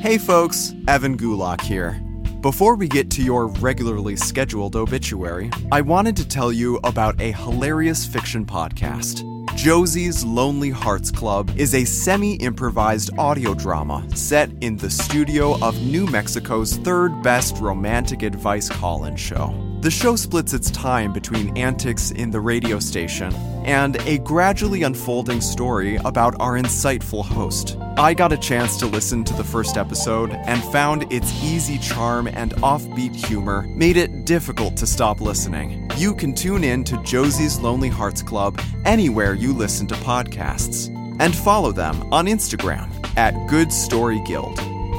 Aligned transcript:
Hey 0.00 0.18
folks, 0.18 0.72
Evan 0.86 1.16
Gulak 1.16 1.60
here. 1.60 1.92
Before 2.40 2.76
we 2.76 2.86
get 2.86 3.10
to 3.12 3.22
your 3.22 3.48
regularly 3.48 4.14
scheduled 4.14 4.76
obituary, 4.76 5.50
I 5.72 5.80
wanted 5.80 6.16
to 6.18 6.28
tell 6.28 6.52
you 6.52 6.78
about 6.84 7.20
a 7.20 7.32
hilarious 7.32 8.06
fiction 8.06 8.46
podcast. 8.46 9.24
Josie's 9.56 10.22
Lonely 10.22 10.68
Hearts 10.68 11.10
Club 11.10 11.50
is 11.56 11.74
a 11.74 11.86
semi 11.86 12.34
improvised 12.34 13.10
audio 13.16 13.54
drama 13.54 14.06
set 14.14 14.50
in 14.60 14.76
the 14.76 14.90
studio 14.90 15.58
of 15.64 15.80
New 15.80 16.06
Mexico's 16.06 16.76
third 16.76 17.22
best 17.22 17.56
romantic 17.56 18.22
advice 18.22 18.68
call 18.68 19.06
in 19.06 19.16
show. 19.16 19.54
The 19.80 19.90
show 19.90 20.14
splits 20.16 20.52
its 20.52 20.70
time 20.70 21.12
between 21.12 21.56
antics 21.56 22.10
in 22.10 22.30
the 22.30 22.40
radio 22.40 22.78
station 22.78 23.32
and 23.64 23.96
a 24.06 24.18
gradually 24.18 24.82
unfolding 24.82 25.40
story 25.40 25.96
about 25.96 26.34
our 26.40 26.54
insightful 26.54 27.24
host. 27.24 27.76
I 27.98 28.12
got 28.14 28.32
a 28.32 28.36
chance 28.36 28.76
to 28.78 28.86
listen 28.86 29.24
to 29.24 29.34
the 29.34 29.44
first 29.44 29.76
episode 29.76 30.32
and 30.32 30.62
found 30.64 31.12
its 31.12 31.32
easy 31.42 31.78
charm 31.78 32.26
and 32.26 32.52
offbeat 32.56 33.14
humor 33.14 33.62
made 33.68 33.96
it 33.96 34.24
difficult 34.24 34.76
to 34.78 34.86
stop 34.86 35.20
listening. 35.20 35.90
You 35.96 36.14
can 36.14 36.34
tune 36.34 36.64
in 36.64 36.84
to 36.84 37.02
Josie's 37.02 37.58
Lonely 37.58 37.88
Hearts 37.88 38.22
Club 38.22 38.60
anywhere 38.84 39.34
you 39.34 39.45
listen 39.52 39.86
to 39.88 39.94
podcasts 39.96 40.88
and 41.20 41.34
follow 41.34 41.72
them 41.72 42.12
on 42.12 42.26
Instagram 42.26 42.90
at 43.16 43.34
Good 43.48 43.72
Story 43.72 44.22
Guild. 44.26 44.58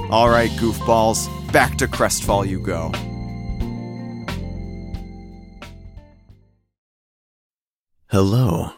All 0.09 0.29
right, 0.29 0.51
goofballs, 0.51 1.27
back 1.51 1.77
to 1.77 1.87
Crestfall 1.87 2.47
you 2.47 2.59
go. 2.59 2.91
Hello. 8.07 8.71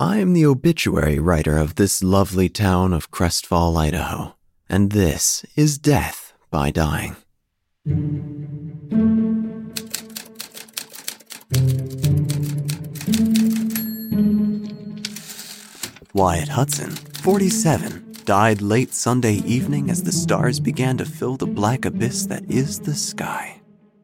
I 0.00 0.18
am 0.18 0.32
the 0.32 0.44
obituary 0.44 1.20
writer 1.20 1.56
of 1.56 1.76
this 1.76 2.02
lovely 2.02 2.48
town 2.48 2.92
of 2.92 3.12
Crestfall, 3.12 3.76
Idaho, 3.76 4.34
and 4.68 4.90
this 4.90 5.46
is 5.54 5.78
Death 5.78 6.32
by 6.50 6.72
Dying. 6.72 7.16
Wyatt 16.14 16.50
Hudson, 16.50 16.92
47, 16.92 18.18
died 18.24 18.62
late 18.62 18.94
Sunday 18.94 19.34
evening 19.38 19.90
as 19.90 20.04
the 20.04 20.12
stars 20.12 20.60
began 20.60 20.96
to 20.98 21.04
fill 21.04 21.36
the 21.36 21.44
black 21.44 21.84
abyss 21.84 22.26
that 22.26 22.48
is 22.48 22.78
the 22.78 22.94
sky. 22.94 23.60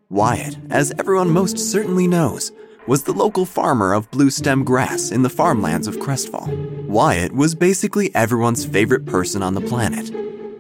Wyatt, 0.09 0.59
as 0.71 0.93
everyone 0.99 1.31
most 1.31 1.57
certainly 1.57 2.09
knows, 2.09 2.51
was 2.89 3.05
the 3.05 3.13
local 3.13 3.47
farmer 3.47 3.93
of 3.93 4.11
blue 4.11 4.29
stem 4.29 4.65
grass 4.65 5.13
in 5.13 5.23
the 5.23 5.31
farmlands 5.31 5.87
of 5.87 5.99
Crestfall. 5.99 6.49
Wyatt 6.89 7.33
was 7.33 7.55
basically 7.55 8.13
everyone's 8.13 8.67
favorite 8.67 9.07
person 9.07 9.41
on 9.41 9.55
the 9.55 9.61
planet. 9.61 10.11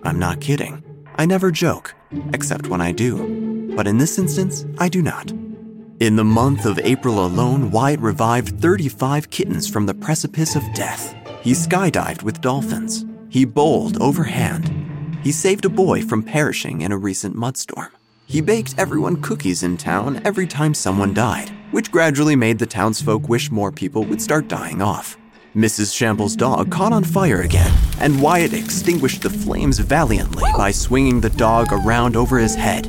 I'm 0.05 0.21
not 0.21 0.41
kidding. 0.41 0.85
I 1.17 1.27
never 1.27 1.51
joke, 1.51 1.97
except 2.33 2.69
when 2.69 2.81
I 2.81 2.93
do. 2.93 3.73
But 3.75 3.89
in 3.89 3.99
this 3.99 4.21
instance, 4.21 4.67
I 4.79 4.89
do 4.89 5.03
not. 5.03 5.33
In 5.99 6.15
the 6.15 6.23
month 6.23 6.65
of 6.65 6.79
April 6.79 7.27
alone, 7.27 7.73
Wyatt 7.73 7.99
revived 7.99 8.61
35 8.61 9.31
kittens 9.31 9.69
from 9.69 9.87
the 9.87 9.95
precipice 9.95 10.55
of 10.55 10.63
death. 10.75 11.17
He 11.43 11.53
skydived 11.53 12.23
with 12.23 12.43
dolphins. 12.43 13.07
He 13.31 13.47
bowled 13.47 14.01
overhand. 14.01 14.71
He 15.23 15.33
saved 15.33 15.65
a 15.65 15.71
boy 15.71 16.03
from 16.03 16.23
perishing 16.23 16.83
in 16.83 16.93
a 16.93 16.99
recent 16.99 17.35
mudstorm. 17.35 17.89
He 18.27 18.41
baked 18.41 18.75
everyone 18.77 19.23
cookies 19.23 19.63
in 19.63 19.77
town 19.77 20.21
every 20.25 20.47
time 20.47 20.75
someone 20.75 21.15
died, 21.15 21.51
which 21.71 21.91
gradually 21.91 22.37
made 22.37 22.59
the 22.59 22.67
townsfolk 22.67 23.29
wish 23.29 23.51
more 23.51 23.73
people 23.73 24.05
would 24.05 24.21
start 24.21 24.49
dying 24.49 24.83
off. 24.83 25.17
Mrs. 25.57 25.97
Shambles' 25.97 26.37
dog 26.37 26.71
caught 26.71 26.93
on 26.93 27.05
fire 27.05 27.41
again, 27.41 27.73
and 28.01 28.21
Wyatt 28.21 28.53
extinguished 28.53 29.23
the 29.23 29.31
flames 29.31 29.79
valiantly 29.79 30.45
by 30.57 30.71
swinging 30.71 31.21
the 31.21 31.31
dog 31.31 31.69
around 31.73 32.17
over 32.17 32.39
his 32.39 32.55
head. 32.55 32.85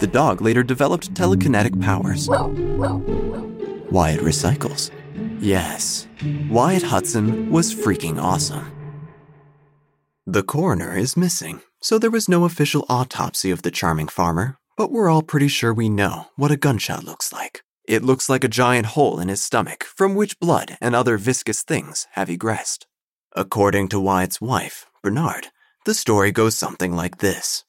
The 0.00 0.06
dog 0.08 0.40
later 0.40 0.62
developed 0.62 1.14
telekinetic 1.14 1.80
powers. 1.80 2.26
Wyatt 3.90 4.20
recycles. 4.20 4.90
Yes, 5.42 6.06
Wyatt 6.48 6.84
Hudson 6.84 7.50
was 7.50 7.74
freaking 7.74 8.16
awesome. 8.22 8.70
The 10.24 10.44
coroner 10.44 10.96
is 10.96 11.16
missing, 11.16 11.62
so 11.80 11.98
there 11.98 12.12
was 12.12 12.28
no 12.28 12.44
official 12.44 12.86
autopsy 12.88 13.50
of 13.50 13.62
the 13.62 13.72
charming 13.72 14.06
farmer, 14.06 14.56
but 14.76 14.92
we're 14.92 15.08
all 15.08 15.20
pretty 15.20 15.48
sure 15.48 15.74
we 15.74 15.88
know 15.88 16.26
what 16.36 16.52
a 16.52 16.56
gunshot 16.56 17.02
looks 17.02 17.32
like. 17.32 17.64
It 17.88 18.04
looks 18.04 18.28
like 18.28 18.44
a 18.44 18.48
giant 18.48 18.86
hole 18.94 19.18
in 19.18 19.26
his 19.26 19.42
stomach 19.42 19.82
from 19.82 20.14
which 20.14 20.38
blood 20.38 20.78
and 20.80 20.94
other 20.94 21.18
viscous 21.18 21.64
things 21.64 22.06
have 22.12 22.28
egressed. 22.28 22.86
According 23.34 23.88
to 23.88 23.98
Wyatt's 23.98 24.40
wife, 24.40 24.86
Bernard, 25.02 25.48
the 25.86 25.94
story 25.94 26.30
goes 26.30 26.56
something 26.56 26.94
like 26.94 27.18
this. 27.18 27.64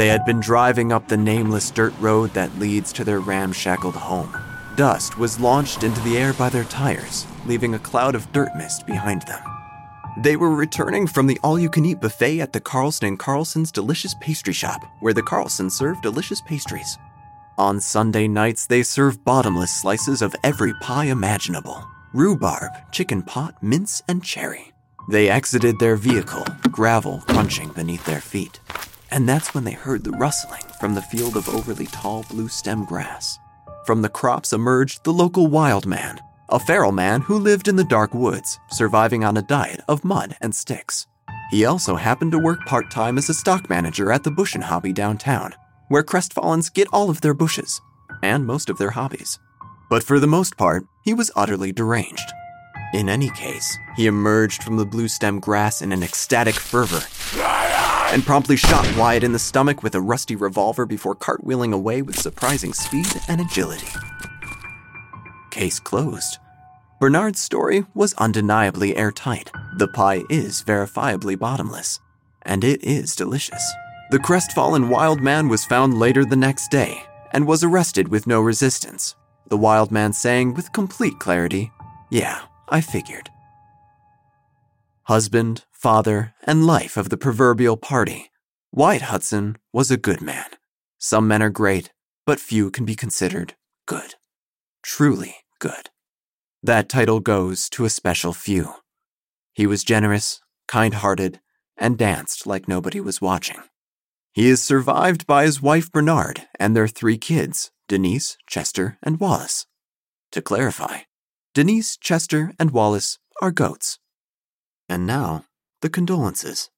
They 0.00 0.08
had 0.08 0.24
been 0.24 0.40
driving 0.40 0.92
up 0.92 1.08
the 1.08 1.18
nameless 1.18 1.70
dirt 1.70 1.92
road 2.00 2.32
that 2.32 2.58
leads 2.58 2.90
to 2.94 3.04
their 3.04 3.20
ramshackled 3.20 3.94
home. 3.94 4.34
Dust 4.74 5.18
was 5.18 5.38
launched 5.38 5.82
into 5.82 6.00
the 6.00 6.16
air 6.16 6.32
by 6.32 6.48
their 6.48 6.64
tires, 6.64 7.26
leaving 7.44 7.74
a 7.74 7.78
cloud 7.78 8.14
of 8.14 8.32
dirt 8.32 8.48
mist 8.56 8.86
behind 8.86 9.20
them. 9.26 9.42
They 10.22 10.36
were 10.36 10.54
returning 10.54 11.06
from 11.06 11.26
the 11.26 11.38
all 11.44 11.58
you 11.58 11.68
can 11.68 11.84
eat 11.84 12.00
buffet 12.00 12.40
at 12.40 12.54
the 12.54 12.62
Carlson 12.62 13.08
and 13.08 13.18
Carlson's 13.18 13.70
delicious 13.70 14.14
pastry 14.22 14.54
shop, 14.54 14.82
where 15.00 15.12
the 15.12 15.22
Carlsons 15.22 15.74
serve 15.74 16.00
delicious 16.00 16.40
pastries. 16.40 16.96
On 17.58 17.78
Sunday 17.78 18.26
nights, 18.26 18.66
they 18.66 18.82
serve 18.82 19.22
bottomless 19.22 19.82
slices 19.82 20.22
of 20.22 20.34
every 20.42 20.72
pie 20.80 21.10
imaginable 21.12 21.84
rhubarb, 22.14 22.72
chicken 22.90 23.22
pot, 23.22 23.62
mince, 23.62 24.00
and 24.08 24.24
cherry. 24.24 24.72
They 25.10 25.28
exited 25.28 25.78
their 25.78 25.96
vehicle, 25.96 26.46
gravel 26.70 27.22
crunching 27.26 27.68
beneath 27.74 28.06
their 28.06 28.22
feet. 28.22 28.60
And 29.10 29.28
that's 29.28 29.54
when 29.54 29.64
they 29.64 29.72
heard 29.72 30.04
the 30.04 30.12
rustling 30.12 30.62
from 30.78 30.94
the 30.94 31.02
field 31.02 31.36
of 31.36 31.48
overly 31.48 31.86
tall 31.86 32.24
blue 32.30 32.48
stem 32.48 32.84
grass. 32.84 33.38
From 33.84 34.02
the 34.02 34.08
crops 34.08 34.52
emerged 34.52 35.04
the 35.04 35.12
local 35.12 35.48
wild 35.48 35.86
man, 35.86 36.20
a 36.48 36.60
feral 36.60 36.92
man 36.92 37.22
who 37.22 37.38
lived 37.38 37.66
in 37.66 37.76
the 37.76 37.84
dark 37.84 38.14
woods, 38.14 38.58
surviving 38.70 39.24
on 39.24 39.36
a 39.36 39.42
diet 39.42 39.80
of 39.88 40.04
mud 40.04 40.36
and 40.40 40.54
sticks. 40.54 41.06
He 41.50 41.64
also 41.64 41.96
happened 41.96 42.32
to 42.32 42.38
work 42.38 42.64
part 42.66 42.90
time 42.90 43.18
as 43.18 43.28
a 43.28 43.34
stock 43.34 43.68
manager 43.68 44.12
at 44.12 44.22
the 44.22 44.30
Bushin' 44.30 44.60
Hobby 44.60 44.92
downtown, 44.92 45.54
where 45.88 46.04
Crestfallens 46.04 46.72
get 46.72 46.88
all 46.92 47.10
of 47.10 47.20
their 47.20 47.34
bushes 47.34 47.80
and 48.22 48.46
most 48.46 48.70
of 48.70 48.78
their 48.78 48.90
hobbies. 48.90 49.38
But 49.88 50.04
for 50.04 50.20
the 50.20 50.28
most 50.28 50.56
part, 50.56 50.84
he 51.04 51.14
was 51.14 51.32
utterly 51.34 51.72
deranged. 51.72 52.30
In 52.92 53.08
any 53.08 53.30
case, 53.30 53.76
he 53.96 54.06
emerged 54.06 54.62
from 54.62 54.76
the 54.76 54.86
blue 54.86 55.08
stem 55.08 55.40
grass 55.40 55.82
in 55.82 55.90
an 55.90 56.02
ecstatic 56.02 56.54
fervor 56.54 57.02
and 58.12 58.24
promptly 58.24 58.56
shot 58.56 58.86
Wyatt 58.96 59.24
in 59.24 59.32
the 59.32 59.38
stomach 59.38 59.82
with 59.82 59.94
a 59.94 60.00
rusty 60.00 60.36
revolver 60.36 60.86
before 60.86 61.14
cartwheeling 61.14 61.72
away 61.72 62.02
with 62.02 62.18
surprising 62.18 62.72
speed 62.72 63.06
and 63.28 63.40
agility. 63.40 63.86
Case 65.50 65.78
closed. 65.78 66.38
Bernard's 67.00 67.40
story 67.40 67.86
was 67.94 68.12
undeniably 68.14 68.96
airtight. 68.96 69.50
The 69.76 69.88
pie 69.88 70.22
is 70.28 70.62
verifiably 70.62 71.38
bottomless, 71.38 71.98
and 72.42 72.62
it 72.62 72.84
is 72.84 73.16
delicious. 73.16 73.62
The 74.10 74.18
crestfallen 74.18 74.88
wild 74.88 75.20
man 75.20 75.48
was 75.48 75.64
found 75.64 75.98
later 75.98 76.24
the 76.24 76.36
next 76.36 76.70
day 76.70 77.02
and 77.32 77.46
was 77.46 77.64
arrested 77.64 78.08
with 78.08 78.26
no 78.26 78.40
resistance. 78.40 79.14
The 79.48 79.56
wild 79.56 79.90
man 79.90 80.12
saying 80.12 80.54
with 80.54 80.72
complete 80.72 81.18
clarity, 81.18 81.72
Yeah, 82.10 82.40
I 82.68 82.80
figured. 82.80 83.30
Husband, 85.04 85.64
father, 85.80 86.34
and 86.44 86.66
life 86.66 86.98
of 86.98 87.08
the 87.08 87.16
proverbial 87.16 87.78
party, 87.78 88.30
Wyatt 88.70 89.02
Hudson 89.02 89.56
was 89.72 89.90
a 89.90 89.96
good 89.96 90.20
man. 90.20 90.44
Some 90.98 91.26
men 91.26 91.42
are 91.42 91.48
great, 91.48 91.90
but 92.26 92.38
few 92.38 92.70
can 92.70 92.84
be 92.84 92.94
considered 92.94 93.54
good. 93.86 94.14
Truly 94.82 95.36
good. 95.58 95.88
That 96.62 96.90
title 96.90 97.20
goes 97.20 97.70
to 97.70 97.86
a 97.86 97.90
special 97.90 98.34
few. 98.34 98.74
He 99.54 99.66
was 99.66 99.82
generous, 99.82 100.42
kind 100.68 100.94
hearted, 100.94 101.40
and 101.78 101.96
danced 101.96 102.46
like 102.46 102.68
nobody 102.68 103.00
was 103.00 103.22
watching. 103.22 103.62
He 104.32 104.48
is 104.48 104.62
survived 104.62 105.26
by 105.26 105.44
his 105.44 105.62
wife 105.62 105.90
Bernard 105.90 106.46
and 106.58 106.76
their 106.76 106.88
three 106.88 107.16
kids, 107.16 107.70
Denise, 107.88 108.36
Chester, 108.46 108.98
and 109.02 109.18
Wallace. 109.18 109.64
To 110.32 110.42
clarify, 110.42 110.98
Denise, 111.54 111.96
Chester, 111.96 112.52
and 112.58 112.70
Wallace 112.70 113.18
are 113.40 113.50
goats. 113.50 113.98
And 114.88 115.06
now, 115.06 115.46
the 115.82 115.90
condolences. 115.90 116.70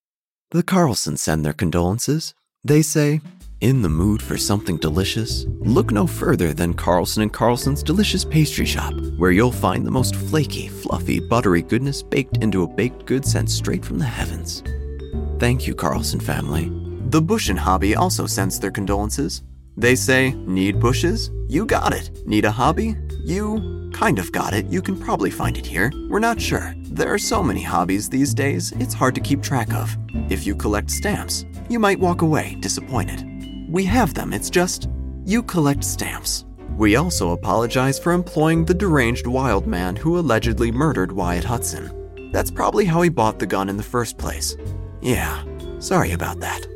The 0.53 0.63
Carlsons 0.63 1.19
send 1.19 1.45
their 1.45 1.53
condolences. 1.53 2.35
They 2.63 2.83
say, 2.83 3.21
in 3.61 3.83
the 3.83 3.89
mood 3.89 4.23
for 4.23 4.37
something 4.37 4.77
delicious? 4.77 5.45
Look 5.61 5.91
no 5.93 6.07
further 6.07 6.53
than 6.53 6.75
Carlson 6.75 7.23
and 7.23 7.33
Carlson's 7.33 7.83
delicious 7.83 8.25
pastry 8.25 8.67
shop, 8.67 8.95
where 9.17 9.31
you'll 9.31 9.53
find 9.53 9.85
the 9.85 9.91
most 9.91 10.15
flaky, 10.15 10.69
fluffy, 10.69 11.21
buttery 11.21 11.63
goodness 11.63 12.03
baked 12.03 12.39
into 12.39 12.63
a 12.63 12.69
baked 12.69 13.07
good 13.07 13.25
sent 13.25 13.51
straight 13.51 13.85
from 13.85 13.99
the 13.99 14.05
heavens. 14.05 14.63
Thank 15.39 15.67
you, 15.67 15.75
Carlson 15.75 16.21
family. 16.21 16.71
The 17.11 17.23
Bushin 17.23 17.57
Hobby 17.57 17.97
also 17.97 18.27
sends 18.27 18.59
their 18.61 18.71
condolences. 18.71 19.43
They 19.77 19.95
say, 19.97 20.33
Need 20.33 20.79
bushes? 20.81 21.31
You 21.49 21.67
got 21.67 21.93
it. 21.93 22.27
Need 22.27 22.45
a 22.45 22.53
hobby? 22.53 22.97
You 23.25 23.91
kind 23.95 24.19
of 24.19 24.33
got 24.33 24.53
it. 24.53 24.67
You 24.67 24.83
can 24.83 24.99
probably 24.99 25.31
find 25.31 25.57
it 25.57 25.65
here. 25.65 25.93
We're 26.09 26.19
not 26.19 26.41
sure. 26.41 26.75
There 26.79 27.13
are 27.13 27.19
so 27.19 27.41
many 27.41 27.63
hobbies 27.63 28.09
these 28.09 28.35
days, 28.35 28.73
it's 28.73 28.95
hard 28.95 29.15
to 29.15 29.21
keep 29.21 29.43
track 29.43 29.73
of. 29.73 29.97
If 30.29 30.45
you 30.45 30.57
collect 30.57 30.91
stamps, 30.91 31.45
you 31.69 31.79
might 31.79 32.01
walk 32.01 32.23
away 32.23 32.57
disappointed. 32.61 33.25
We 33.71 33.85
have 33.85 34.13
them, 34.13 34.33
it's 34.33 34.51
just 34.51 34.89
you 35.25 35.43
collect 35.45 35.85
stamps. 35.85 36.47
We 36.77 36.97
also 36.97 37.31
apologize 37.31 37.99
for 37.99 38.13
employing 38.13 38.65
the 38.65 38.75
deranged 38.75 39.29
wild 39.29 39.69
man 39.69 39.95
who 39.95 40.19
allegedly 40.19 40.73
murdered 40.73 41.13
Wyatt 41.13 41.45
Hudson. 41.45 42.31
That's 42.33 42.51
probably 42.51 42.87
how 42.87 43.03
he 43.03 43.09
bought 43.09 43.39
the 43.39 43.47
gun 43.47 43.69
in 43.69 43.77
the 43.77 43.83
first 43.83 44.19
place. 44.19 44.57
Yeah, 45.01 45.45
sorry 45.79 46.11
about 46.11 46.41
that. 46.41 46.67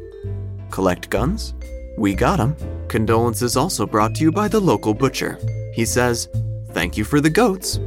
Collect 0.70 1.10
guns? 1.10 1.54
We 1.98 2.14
got 2.14 2.38
'em. 2.38 2.54
Condolences 2.88 3.56
also 3.56 3.84
brought 3.86 4.14
to 4.14 4.22
you 4.22 4.30
by 4.30 4.48
the 4.48 4.60
local 4.60 4.94
butcher. 4.94 5.38
He 5.76 5.84
says, 5.84 6.30
Thank 6.70 6.96
you 6.96 7.04
for 7.04 7.20
the 7.20 7.28
goats. 7.28 7.78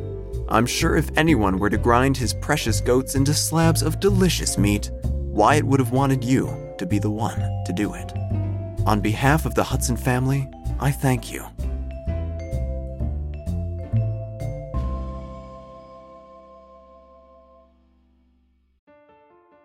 I'm 0.47 0.67
sure 0.67 0.95
if 0.95 1.09
anyone 1.17 1.57
were 1.57 1.71
to 1.71 1.77
grind 1.77 2.15
his 2.15 2.35
precious 2.35 2.81
goats 2.81 3.15
into 3.15 3.33
slabs 3.33 3.81
of 3.81 3.99
delicious 3.99 4.59
meat, 4.59 4.91
Wyatt 5.03 5.63
would 5.63 5.79
have 5.79 5.91
wanted 5.91 6.23
you 6.23 6.71
to 6.77 6.85
be 6.85 6.99
the 6.99 7.09
one 7.09 7.39
to 7.65 7.73
do 7.73 7.95
it. 7.95 8.13
On 8.85 9.01
behalf 9.01 9.47
of 9.47 9.55
the 9.55 9.63
Hudson 9.63 9.97
family, 9.97 10.47
I 10.79 10.91
thank 10.91 11.31
you. 11.31 11.43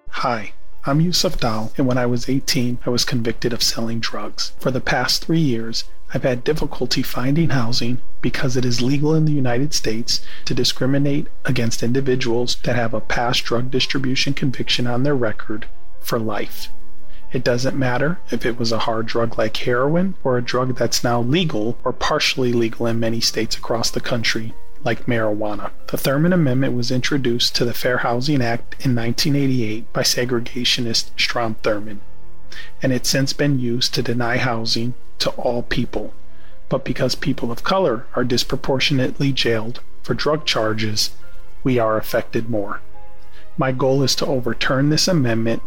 Hi, 0.08 0.54
I'm 0.86 1.02
Yusuf 1.02 1.38
Dal, 1.38 1.72
and 1.76 1.86
when 1.86 1.98
I 1.98 2.06
was 2.06 2.30
18, 2.30 2.78
I 2.86 2.90
was 2.90 3.04
convicted 3.04 3.52
of 3.52 3.62
selling 3.62 4.00
drugs. 4.00 4.54
For 4.58 4.70
the 4.70 4.80
past 4.80 5.26
three 5.26 5.40
years, 5.40 5.84
I've 6.14 6.22
had 6.22 6.44
difficulty 6.44 7.02
finding 7.02 7.50
housing 7.50 8.00
because 8.22 8.56
it 8.56 8.64
is 8.64 8.81
legal 8.81 9.16
in 9.16 9.25
the 9.25 9.32
United 9.32 9.75
States 9.75 10.20
to 10.44 10.55
discriminate 10.55 11.26
against 11.44 11.82
individuals 11.82 12.55
that 12.62 12.76
have 12.76 12.94
a 12.94 13.00
past 13.00 13.43
drug 13.43 13.72
distribution 13.72 14.32
conviction 14.32 14.87
on 14.87 15.02
their 15.02 15.16
record 15.16 15.66
for 15.99 16.20
life. 16.20 16.69
It 17.32 17.43
doesn't 17.43 17.76
matter 17.76 18.20
if 18.31 18.46
it 18.46 18.56
was 18.56 18.70
a 18.70 18.78
hard 18.78 19.06
drug 19.06 19.37
like 19.37 19.56
heroin 19.56 20.14
or 20.22 20.38
a 20.38 20.43
drug 20.43 20.76
that's 20.76 21.02
now 21.02 21.20
legal 21.20 21.76
or 21.82 21.93
partially 21.93 22.52
legal 22.52 22.87
in 22.87 23.00
many 23.00 23.19
states 23.19 23.56
across 23.56 23.90
the 23.90 24.00
country, 24.00 24.55
like 24.84 25.06
marijuana. 25.06 25.72
The 25.88 25.96
Thurmond 25.96 26.32
Amendment 26.32 26.75
was 26.75 26.93
introduced 26.93 27.56
to 27.56 27.64
the 27.64 27.75
Fair 27.75 27.99
Housing 27.99 28.40
Act 28.40 28.76
in 28.87 28.94
1988 28.94 29.93
by 29.93 30.02
segregationist 30.02 31.10
Strom 31.19 31.56
Thurmond, 31.64 31.99
and 32.82 32.92
it's 32.92 33.08
since 33.08 33.32
been 33.32 33.58
used 33.58 33.94
to 33.94 34.02
deny 34.02 34.36
housing 34.36 34.94
to 35.18 35.30
all 35.30 35.62
people. 35.62 36.12
But 36.68 36.84
because 36.84 37.14
people 37.14 37.52
of 37.52 37.64
color 37.64 38.06
are 38.14 38.24
disproportionately 38.24 39.32
jailed 39.32 39.80
for 40.02 40.14
drug 40.14 40.44
charges, 40.44 41.10
we 41.62 41.78
are 41.78 41.96
affected 41.96 42.50
more. 42.50 42.80
My 43.56 43.72
goal 43.72 44.02
is 44.02 44.14
to 44.16 44.26
overturn 44.26 44.88
this 44.88 45.06
amendment 45.06 45.62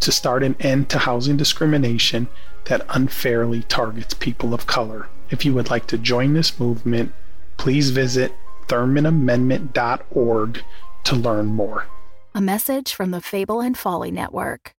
to 0.00 0.12
start 0.12 0.42
an 0.42 0.56
end 0.60 0.88
to 0.90 0.98
housing 0.98 1.36
discrimination 1.36 2.28
that 2.66 2.86
unfairly 2.88 3.62
targets 3.62 4.14
people 4.14 4.54
of 4.54 4.66
color. 4.66 5.08
If 5.30 5.44
you 5.44 5.54
would 5.54 5.70
like 5.70 5.86
to 5.88 5.98
join 5.98 6.34
this 6.34 6.58
movement, 6.58 7.12
please 7.56 7.90
visit 7.90 8.32
ThurmondAmendment.org 8.68 10.62
to 11.04 11.16
learn 11.16 11.46
more. 11.46 11.86
A 12.34 12.40
message 12.40 12.94
from 12.94 13.10
the 13.10 13.20
Fable 13.20 13.60
and 13.60 13.76
Folly 13.76 14.10
Network. 14.10 14.72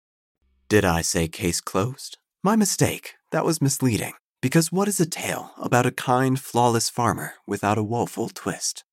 Did 0.69 0.85
I 0.85 1.01
say 1.01 1.29
case 1.29 1.63
closed? 1.63 2.19
My 2.43 2.55
mistake. 2.55 3.15
That 3.31 3.47
was 3.47 3.63
misleading. 3.63 4.13
Because 4.43 4.71
what 4.71 4.87
is 4.87 5.01
a 5.01 5.07
tale 5.07 5.53
about 5.57 5.87
a 5.87 5.91
kind, 5.91 6.39
flawless 6.39 6.91
farmer 6.91 7.33
without 7.47 7.79
a 7.79 7.83
woeful 7.83 8.29
twist? 8.29 8.85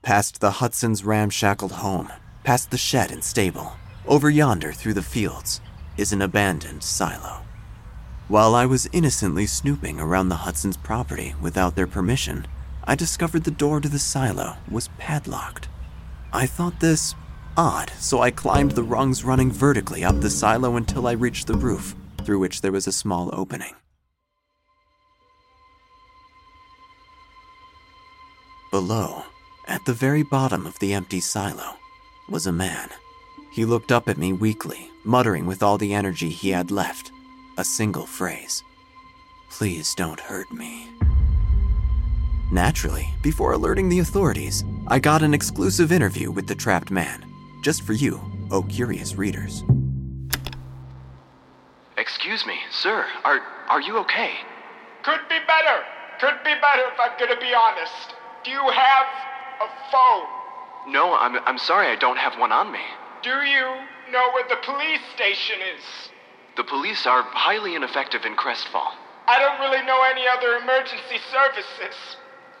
Past 0.00 0.40
the 0.40 0.52
Hudson's 0.52 1.04
ramshackled 1.04 1.72
home, 1.72 2.10
past 2.44 2.70
the 2.70 2.78
shed 2.78 3.12
and 3.12 3.22
stable, 3.22 3.76
over 4.06 4.30
yonder 4.30 4.72
through 4.72 4.94
the 4.94 5.02
fields, 5.02 5.60
is 5.98 6.14
an 6.14 6.22
abandoned 6.22 6.82
silo. 6.82 7.42
While 8.28 8.54
I 8.54 8.64
was 8.64 8.88
innocently 8.90 9.44
snooping 9.44 10.00
around 10.00 10.30
the 10.30 10.46
Hudson's 10.46 10.78
property 10.78 11.34
without 11.42 11.76
their 11.76 11.86
permission, 11.86 12.46
I 12.84 12.94
discovered 12.94 13.44
the 13.44 13.50
door 13.50 13.80
to 13.80 13.88
the 13.90 13.98
silo 13.98 14.56
was 14.70 14.88
padlocked. 14.96 15.68
I 16.32 16.46
thought 16.46 16.80
this 16.80 17.14
odd, 17.56 17.90
so 17.98 18.20
I 18.20 18.30
climbed 18.30 18.72
the 18.72 18.82
rungs 18.82 19.24
running 19.24 19.50
vertically 19.50 20.04
up 20.04 20.20
the 20.20 20.30
silo 20.30 20.76
until 20.76 21.06
I 21.06 21.12
reached 21.12 21.46
the 21.46 21.54
roof, 21.54 21.94
through 22.24 22.38
which 22.38 22.60
there 22.60 22.72
was 22.72 22.86
a 22.86 22.92
small 22.92 23.30
opening. 23.32 23.74
Below, 28.70 29.24
at 29.68 29.84
the 29.86 29.94
very 29.94 30.22
bottom 30.22 30.66
of 30.66 30.78
the 30.78 30.92
empty 30.92 31.20
silo, 31.20 31.76
was 32.28 32.46
a 32.46 32.52
man. 32.52 32.90
He 33.52 33.64
looked 33.64 33.90
up 33.90 34.08
at 34.08 34.18
me 34.18 34.32
weakly, 34.32 34.90
muttering 35.04 35.46
with 35.46 35.62
all 35.62 35.78
the 35.78 35.94
energy 35.94 36.28
he 36.28 36.50
had 36.50 36.70
left 36.70 37.10
a 37.58 37.64
single 37.64 38.06
phrase 38.06 38.62
Please 39.48 39.94
don't 39.94 40.20
hurt 40.20 40.52
me. 40.52 40.88
Naturally, 42.52 43.14
before 43.22 43.52
alerting 43.52 43.88
the 43.88 44.00
authorities, 44.00 44.64
I 44.86 44.98
got 44.98 45.22
an 45.22 45.32
exclusive 45.32 45.92
interview 45.92 46.30
with 46.30 46.46
the 46.46 46.54
trapped 46.54 46.90
man, 46.90 47.24
just 47.66 47.82
for 47.82 47.94
you, 47.94 48.20
oh 48.52 48.62
curious 48.62 49.16
readers. 49.16 49.64
Excuse 51.98 52.46
me, 52.46 52.54
sir, 52.70 53.04
are, 53.24 53.40
are 53.68 53.80
you 53.80 53.98
okay? 54.06 54.34
Could 55.02 55.18
be 55.28 55.34
better. 55.48 55.82
Could 56.20 56.38
be 56.44 56.54
better 56.62 56.82
if 56.86 57.00
I'm 57.00 57.18
gonna 57.18 57.40
be 57.40 57.52
honest. 57.52 58.14
Do 58.44 58.52
you 58.52 58.62
have 58.62 59.06
a 59.58 59.66
phone? 59.90 60.92
No, 60.92 61.16
I'm, 61.18 61.42
I'm 61.44 61.58
sorry 61.58 61.88
I 61.88 61.96
don't 61.96 62.18
have 62.18 62.38
one 62.38 62.52
on 62.52 62.70
me. 62.70 62.86
Do 63.24 63.30
you 63.30 63.66
know 64.12 64.30
where 64.30 64.46
the 64.48 64.62
police 64.62 65.02
station 65.16 65.56
is? 65.74 65.82
The 66.56 66.62
police 66.62 67.04
are 67.04 67.22
highly 67.22 67.74
ineffective 67.74 68.24
in 68.24 68.36
Crestfall. 68.36 68.94
I 69.26 69.40
don't 69.40 69.58
really 69.58 69.84
know 69.84 70.06
any 70.08 70.22
other 70.28 70.54
emergency 70.62 71.18
services. 71.32 71.98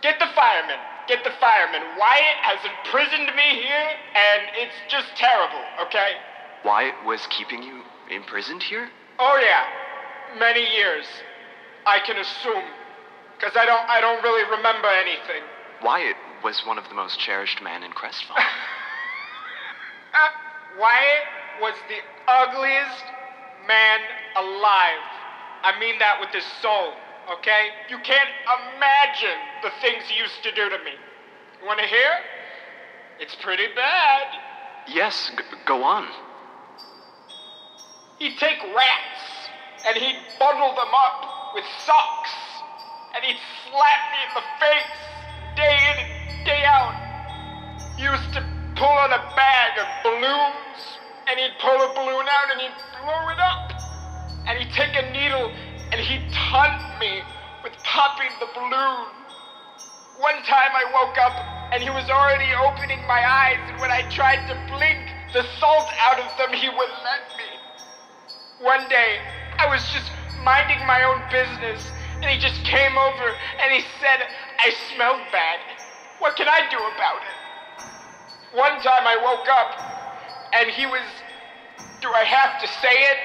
Get 0.02 0.18
the 0.18 0.26
firemen. 0.34 0.82
Get 1.08 1.22
the 1.22 1.30
firemen. 1.38 1.82
Wyatt 1.98 2.38
has 2.42 2.58
imprisoned 2.66 3.30
me 3.36 3.62
here, 3.62 3.88
and 4.14 4.42
it's 4.54 4.74
just 4.90 5.06
terrible, 5.16 5.62
okay? 5.86 6.18
Wyatt 6.64 6.94
was 7.06 7.26
keeping 7.30 7.62
you 7.62 7.82
imprisoned 8.10 8.62
here? 8.62 8.88
Oh 9.18 9.38
yeah, 9.40 10.38
many 10.38 10.66
years. 10.74 11.06
I 11.86 12.00
can 12.00 12.18
assume, 12.18 12.66
because 13.38 13.54
I 13.56 13.64
don't, 13.66 13.88
I 13.88 14.00
don't 14.00 14.22
really 14.24 14.50
remember 14.50 14.88
anything. 14.88 15.42
Wyatt 15.82 16.16
was 16.42 16.62
one 16.66 16.78
of 16.78 16.88
the 16.88 16.94
most 16.94 17.20
cherished 17.20 17.62
men 17.62 17.82
in 17.82 17.92
Crestfall. 17.92 18.36
Uh, 20.16 20.80
Wyatt 20.80 21.28
was 21.60 21.74
the 21.92 22.00
ugliest 22.26 23.04
man 23.68 24.00
alive. 24.36 25.04
I 25.62 25.78
mean 25.78 25.98
that 25.98 26.16
with 26.20 26.30
his 26.30 26.46
soul, 26.62 26.94
okay? 27.32 27.70
You 27.88 27.98
can't 27.98 28.30
imagine 28.74 29.38
the 29.62 29.70
things 29.80 30.04
he 30.08 30.16
used 30.18 30.42
to 30.42 30.52
do 30.52 30.68
to 30.68 30.78
me. 30.84 30.92
You 31.60 31.66
want 31.66 31.80
to 31.80 31.86
hear? 31.86 32.10
It's 33.20 33.34
pretty 33.36 33.66
bad. 33.74 34.26
yes, 34.88 35.30
g- 35.36 35.42
go 35.66 35.82
on. 35.82 36.06
He'd 38.18 38.36
take 38.38 38.62
rats 38.62 39.22
and 39.86 39.96
he'd 39.96 40.16
bundle 40.38 40.74
them 40.74 40.92
up 40.94 41.54
with 41.54 41.64
socks 41.84 42.32
and 43.14 43.24
he'd 43.24 43.38
slap 43.64 44.00
me 44.12 44.18
in 44.28 44.32
the 44.34 44.46
face 44.60 44.98
day 45.56 45.76
in 45.92 45.96
and 46.04 46.44
day 46.46 46.64
out. 46.64 46.96
He 47.96 48.04
used 48.04 48.32
to 48.34 48.40
pull 48.76 48.88
on 48.88 49.12
a 49.12 49.22
bag 49.36 49.78
of 49.78 49.86
balloons 50.04 50.80
and 51.28 51.40
he'd 51.40 51.56
pull 51.60 51.80
a 51.80 51.88
balloon 51.94 52.26
out 52.28 52.50
and 52.52 52.60
he'd 52.60 52.76
blow 53.00 53.28
it 53.32 53.40
up. 53.40 53.72
And 54.46 54.58
he'd 54.58 54.72
take 54.72 54.94
a 54.96 55.10
needle 55.12 55.50
and 55.96 56.04
he 56.04 56.20
taunted 56.30 57.00
me 57.00 57.24
with 57.64 57.72
popping 57.82 58.28
the 58.38 58.46
balloon. 58.52 59.08
One 60.20 60.36
time 60.44 60.72
I 60.76 60.84
woke 60.92 61.16
up 61.16 61.32
and 61.72 61.82
he 61.82 61.88
was 61.88 62.04
already 62.12 62.52
opening 62.52 63.00
my 63.08 63.24
eyes, 63.24 63.56
and 63.72 63.80
when 63.80 63.90
I 63.90 64.04
tried 64.12 64.44
to 64.44 64.54
blink, 64.68 65.00
the 65.32 65.42
salt 65.56 65.88
out 66.04 66.20
of 66.20 66.28
them 66.36 66.52
he 66.52 66.68
wouldn't 66.68 67.00
let 67.00 67.24
me. 67.40 67.48
One 68.60 68.86
day, 68.90 69.20
I 69.56 69.66
was 69.72 69.80
just 69.88 70.12
minding 70.44 70.84
my 70.86 71.00
own 71.00 71.24
business, 71.32 71.80
and 72.20 72.28
he 72.28 72.36
just 72.36 72.62
came 72.64 72.96
over 72.98 73.32
and 73.64 73.72
he 73.72 73.80
said, 73.96 74.20
I 74.60 74.76
smelled 74.92 75.24
bad. 75.32 75.60
What 76.20 76.36
can 76.36 76.46
I 76.46 76.68
do 76.68 76.76
about 76.76 77.24
it? 77.24 77.36
One 78.52 78.76
time 78.84 79.08
I 79.08 79.16
woke 79.16 79.48
up 79.48 79.72
and 80.60 80.70
he 80.70 80.84
was 80.84 81.04
Do 82.00 82.12
I 82.12 82.24
have 82.24 82.60
to 82.60 82.68
say 82.84 82.92
it? 82.92 83.18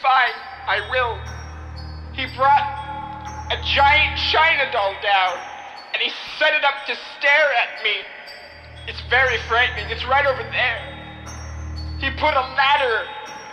Fine, 0.00 0.36
I 0.68 0.80
will. 0.90 1.33
He 2.14 2.26
brought 2.36 3.50
a 3.50 3.58
giant 3.74 4.18
China 4.30 4.70
doll 4.70 4.94
down, 5.02 5.34
and 5.92 6.02
he 6.02 6.10
set 6.38 6.54
it 6.54 6.64
up 6.64 6.86
to 6.86 6.94
stare 7.18 7.50
at 7.58 7.82
me. 7.82 8.06
It's 8.86 9.00
very 9.10 9.38
frightening. 9.48 9.90
It's 9.90 10.04
right 10.06 10.26
over 10.26 10.42
there. 10.42 10.80
He 11.98 12.10
put 12.10 12.34
a 12.34 12.46
ladder 12.54 13.06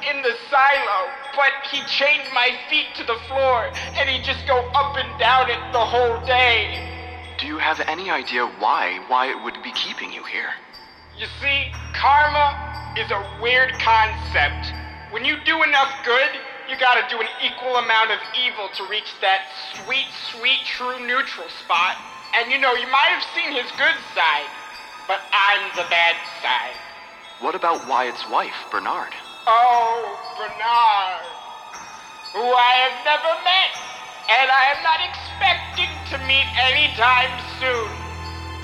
in 0.10 0.22
the 0.22 0.34
silo, 0.50 1.00
but 1.36 1.52
he 1.72 1.82
chained 1.88 2.30
my 2.34 2.50
feet 2.70 2.94
to 2.96 3.04
the 3.04 3.18
floor, 3.28 3.70
and 3.98 4.10
he'd 4.10 4.24
just 4.24 4.46
go 4.46 4.60
up 4.76 4.96
and 4.98 5.20
down 5.20 5.50
it 5.50 5.60
the 5.74 5.80
whole 5.80 6.24
day. 6.26 6.92
Do 7.40 7.48
you 7.48 7.58
have 7.58 7.80
any 7.88 8.12
idea 8.12 8.46
why 8.46 9.00
why 9.08 9.32
it 9.32 9.44
would 9.44 9.58
be 9.64 9.72
keeping 9.72 10.12
you 10.14 10.24
here? 10.24 10.54
You 11.18 11.26
see, 11.42 11.72
karma 11.94 12.94
is 12.98 13.10
a 13.10 13.42
weird 13.42 13.74
concept. 13.80 14.74
When 15.12 15.26
you 15.26 15.38
do 15.46 15.64
enough 15.64 15.90
good, 16.06 16.30
you 16.72 16.80
gotta 16.80 17.04
do 17.12 17.20
an 17.20 17.28
equal 17.44 17.76
amount 17.76 18.12
of 18.12 18.20
evil 18.40 18.72
to 18.80 18.88
reach 18.88 19.12
that 19.20 19.44
sweet, 19.76 20.08
sweet, 20.32 20.64
true 20.64 21.04
neutral 21.04 21.52
spot. 21.60 22.00
And 22.32 22.50
you 22.50 22.58
know, 22.64 22.72
you 22.80 22.88
might 22.88 23.12
have 23.12 23.28
seen 23.36 23.52
his 23.52 23.68
good 23.76 24.00
side, 24.16 24.48
but 25.04 25.20
I'm 25.36 25.68
the 25.76 25.84
bad 25.92 26.16
side. 26.40 26.80
What 27.44 27.56
about 27.60 27.84
Wyatt's 27.92 28.24
wife, 28.32 28.56
Bernard? 28.72 29.12
Oh, 29.48 30.16
Bernard, 30.40 31.28
who 32.40 32.48
I 32.56 32.74
have 32.88 32.98
never 33.04 33.34
met, 33.44 33.72
and 34.32 34.48
I 34.48 34.64
am 34.72 34.80
not 34.88 35.00
expecting 35.04 35.92
to 36.16 36.18
meet 36.24 36.48
anytime 36.72 37.36
soon. 37.60 37.92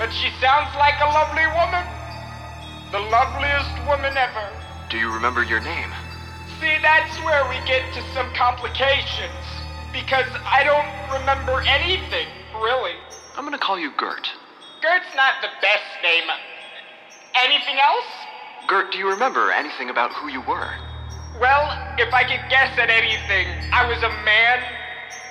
But 0.00 0.08
she 0.16 0.32
sounds 0.40 0.72
like 0.80 0.96
a 1.04 1.12
lovely 1.12 1.44
woman. 1.60 1.84
The 2.88 3.04
loveliest 3.12 3.84
woman 3.84 4.16
ever. 4.16 4.48
Do 4.88 4.96
you 4.96 5.12
remember 5.12 5.42
your 5.42 5.60
name? 5.60 5.92
See, 6.60 6.76
that's 6.82 7.14
where 7.22 7.48
we 7.48 7.54
get 7.66 7.82
to 7.94 8.02
some 8.14 8.26
complications. 8.34 9.46
Because 9.92 10.26
I 10.44 10.64
don't 10.64 11.20
remember 11.20 11.62
anything, 11.62 12.26
really. 12.54 12.94
I'm 13.36 13.44
gonna 13.44 13.58
call 13.58 13.78
you 13.78 13.92
Gert. 13.96 14.28
Gert's 14.82 15.14
not 15.14 15.34
the 15.40 15.48
best 15.62 15.86
name. 16.02 16.24
Anything 17.34 17.78
else? 17.78 18.10
Gert, 18.66 18.90
do 18.90 18.98
you 18.98 19.08
remember 19.08 19.52
anything 19.52 19.90
about 19.90 20.12
who 20.12 20.28
you 20.28 20.40
were? 20.42 20.70
Well, 21.40 21.94
if 21.98 22.12
I 22.12 22.24
could 22.24 22.42
guess 22.50 22.76
at 22.78 22.90
anything, 22.90 23.46
I 23.72 23.86
was 23.86 24.02
a 24.02 24.10
man 24.24 24.58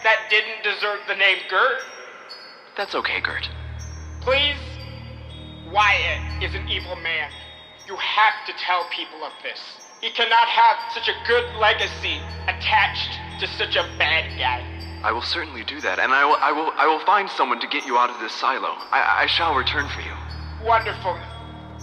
that 0.03 0.27
didn't 0.29 0.63
deserve 0.63 0.99
the 1.07 1.15
name 1.15 1.39
Gert. 1.49 1.81
That's 2.77 2.95
okay, 2.95 3.19
Gert. 3.19 3.49
Please? 4.21 4.55
Wyatt 5.71 6.41
is 6.41 6.55
an 6.55 6.69
evil 6.69 6.95
man. 6.95 7.29
You 7.85 7.97
have 7.97 8.45
to 8.47 8.53
tell 8.63 8.87
people 8.95 9.23
of 9.25 9.33
this. 9.43 9.59
He 10.01 10.11
cannot 10.11 10.47
have 10.47 10.77
such 10.93 11.09
a 11.09 11.15
good 11.27 11.55
legacy 11.55 12.21
attached 12.47 13.19
to 13.39 13.47
such 13.47 13.75
a 13.75 13.83
bad 13.97 14.37
guy. 14.37 14.63
I 15.03 15.11
will 15.11 15.21
certainly 15.21 15.63
do 15.63 15.81
that, 15.81 15.99
and 15.99 16.11
I 16.11 16.25
will, 16.25 16.37
I 16.39 16.51
will, 16.51 16.71
I 16.75 16.85
will 16.87 17.03
find 17.05 17.29
someone 17.29 17.59
to 17.61 17.67
get 17.67 17.85
you 17.85 17.97
out 17.97 18.09
of 18.09 18.19
this 18.19 18.31
silo. 18.31 18.69
I, 18.91 19.23
I 19.23 19.25
shall 19.25 19.55
return 19.55 19.87
for 19.89 20.01
you. 20.01 20.13
Wonderful. 20.63 21.17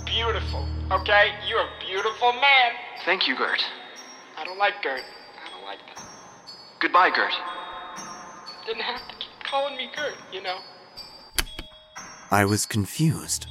Beautiful. 0.05 0.69
Okay? 0.93 1.33
You're 1.49 1.61
a 1.61 1.71
beautiful 1.85 2.33
man. 2.35 2.73
Thank 3.05 3.27
you, 3.27 3.37
Gert. 3.37 3.63
I 4.39 4.45
don't 4.45 4.59
like 4.59 4.83
Gert. 4.83 5.03
I 5.45 5.51
don't 5.51 5.65
like 5.65 5.79
that. 5.95 6.05
Goodbye, 6.81 7.11
Gert. 7.11 7.33
Didn't 8.67 8.83
have 8.83 9.09
to 9.09 9.15
keep 9.17 9.43
calling 9.43 9.77
me 9.77 9.91
Gert, 9.95 10.15
you 10.33 10.43
know. 10.43 10.59
I 12.31 12.45
was 12.45 12.67
confused. 12.67 13.47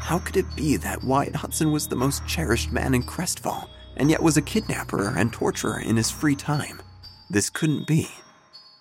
How 0.00 0.18
could 0.18 0.36
it 0.36 0.56
be 0.56 0.76
that 0.76 1.04
Wyatt 1.04 1.36
Hudson 1.36 1.72
was 1.72 1.88
the 1.88 1.96
most 1.96 2.26
cherished 2.26 2.72
man 2.72 2.94
in 2.94 3.02
Crestfall, 3.02 3.68
and 3.98 4.10
yet 4.10 4.22
was 4.22 4.36
a 4.36 4.42
kidnapper 4.42 5.12
and 5.14 5.32
torturer 5.32 5.78
in 5.78 5.96
his 5.96 6.10
free 6.10 6.36
time? 6.36 6.80
This 7.28 7.50
couldn't 7.50 7.86
be. 7.86 8.08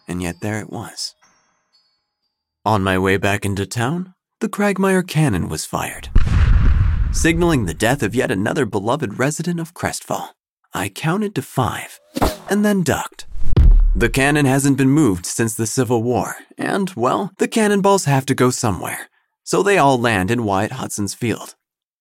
And 0.08 0.24
yet 0.24 0.36
there 0.42 0.60
it 0.60 0.70
was. 0.70 1.16
On 2.64 2.84
my 2.84 2.98
way 2.98 3.18
back 3.18 3.44
into 3.44 3.66
town, 3.66 4.14
the 4.40 4.50
Cragmire 4.50 5.04
cannon 5.04 5.50
was 5.50 5.66
fired, 5.66 6.10
signaling 7.12 7.66
the 7.66 7.74
death 7.74 8.04
of 8.04 8.14
yet 8.14 8.30
another 8.30 8.66
beloved 8.66 9.18
resident 9.18 9.60
of 9.60 9.74
Crestfall. 9.74 10.30
I 10.74 10.90
counted 10.90 11.34
to 11.36 11.42
five, 11.42 12.00
and 12.50 12.64
then 12.64 12.84
ducked. 12.84 13.26
The 13.96 14.10
cannon 14.10 14.46
hasn't 14.46 14.78
been 14.78 14.90
moved 14.90 15.26
since 15.26 15.56
the 15.56 15.66
Civil 15.66 16.04
War, 16.04 16.36
and, 16.58 16.94
well, 16.96 17.32
the 17.40 17.48
cannonballs 17.48 18.06
have 18.06 18.28
to 18.28 18.36
go 18.36 18.52
somewhere, 18.52 19.10
so 19.44 19.64
they 19.64 19.80
all 19.80 20.00
land 20.00 20.30
in 20.30 20.44
Wyatt 20.44 20.74
Hudson's 20.74 21.16
field. 21.16 21.56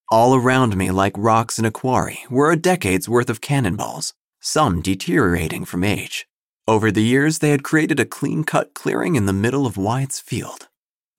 All 0.08 0.36
around 0.36 0.76
me, 0.76 0.92
like 0.92 1.18
rocks 1.18 1.58
in 1.58 1.64
a 1.64 1.72
quarry, 1.72 2.20
were 2.30 2.52
a 2.52 2.56
decade's 2.56 3.08
worth 3.08 3.28
of 3.28 3.40
cannonballs, 3.40 4.14
some 4.40 4.80
deteriorating 4.80 5.64
from 5.64 5.82
age. 5.82 6.28
Over 6.68 6.92
the 6.92 7.02
years, 7.02 7.40
they 7.40 7.50
had 7.50 7.64
created 7.64 7.98
a 7.98 8.04
clean 8.04 8.44
cut 8.44 8.72
clearing 8.72 9.16
in 9.16 9.26
the 9.26 9.32
middle 9.32 9.66
of 9.66 9.76
Wyatt's 9.76 10.20
field. 10.20 10.68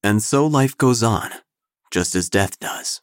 And 0.01 0.23
so 0.23 0.47
life 0.47 0.77
goes 0.77 1.03
on, 1.03 1.31
just 1.91 2.15
as 2.15 2.29
death 2.29 2.61
does. 2.61 3.01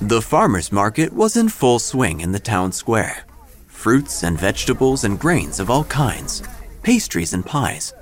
The 0.00 0.22
farmer's 0.22 0.70
market 0.70 1.12
was 1.12 1.36
in 1.36 1.48
full 1.48 1.80
swing 1.80 2.20
in 2.20 2.30
the 2.30 2.38
town 2.38 2.70
square. 2.70 3.24
Fruits 3.66 4.22
and 4.22 4.38
vegetables 4.38 5.02
and 5.02 5.18
grains 5.18 5.58
of 5.58 5.70
all 5.70 5.84
kinds, 5.84 6.44
pastries 6.84 7.34
and 7.34 7.44
pies, 7.44 7.92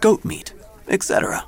goat 0.00 0.24
meat, 0.24 0.54
etc. 0.88 1.44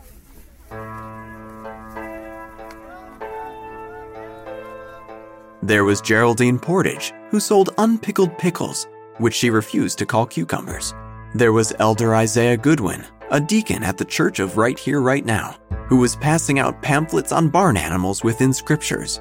There 5.62 5.85
was 5.85 6.00
Geraldine 6.00 6.59
Portage, 6.59 7.12
who 7.29 7.38
sold 7.38 7.71
unpickled 7.76 8.38
pickles, 8.38 8.88
which 9.19 9.35
she 9.35 9.50
refused 9.50 9.99
to 9.99 10.07
call 10.07 10.25
cucumbers. 10.25 10.95
There 11.35 11.52
was 11.52 11.75
Elder 11.79 12.14
Isaiah 12.14 12.57
Goodwin, 12.57 13.05
a 13.31 13.40
deacon 13.40 13.83
at 13.83 13.99
the 13.99 14.05
Church 14.07 14.40
of 14.40 14.57
Right 14.57 14.79
Here, 14.79 15.02
Right 15.02 15.25
Now, 15.25 15.57
who 15.87 15.99
was 15.99 16.17
passing 16.17 16.59
out 16.59 16.81
pamphlets 16.81 17.31
on 17.31 17.50
barn 17.50 17.76
animals 17.76 18.25
within 18.25 18.55
scriptures 18.55 19.21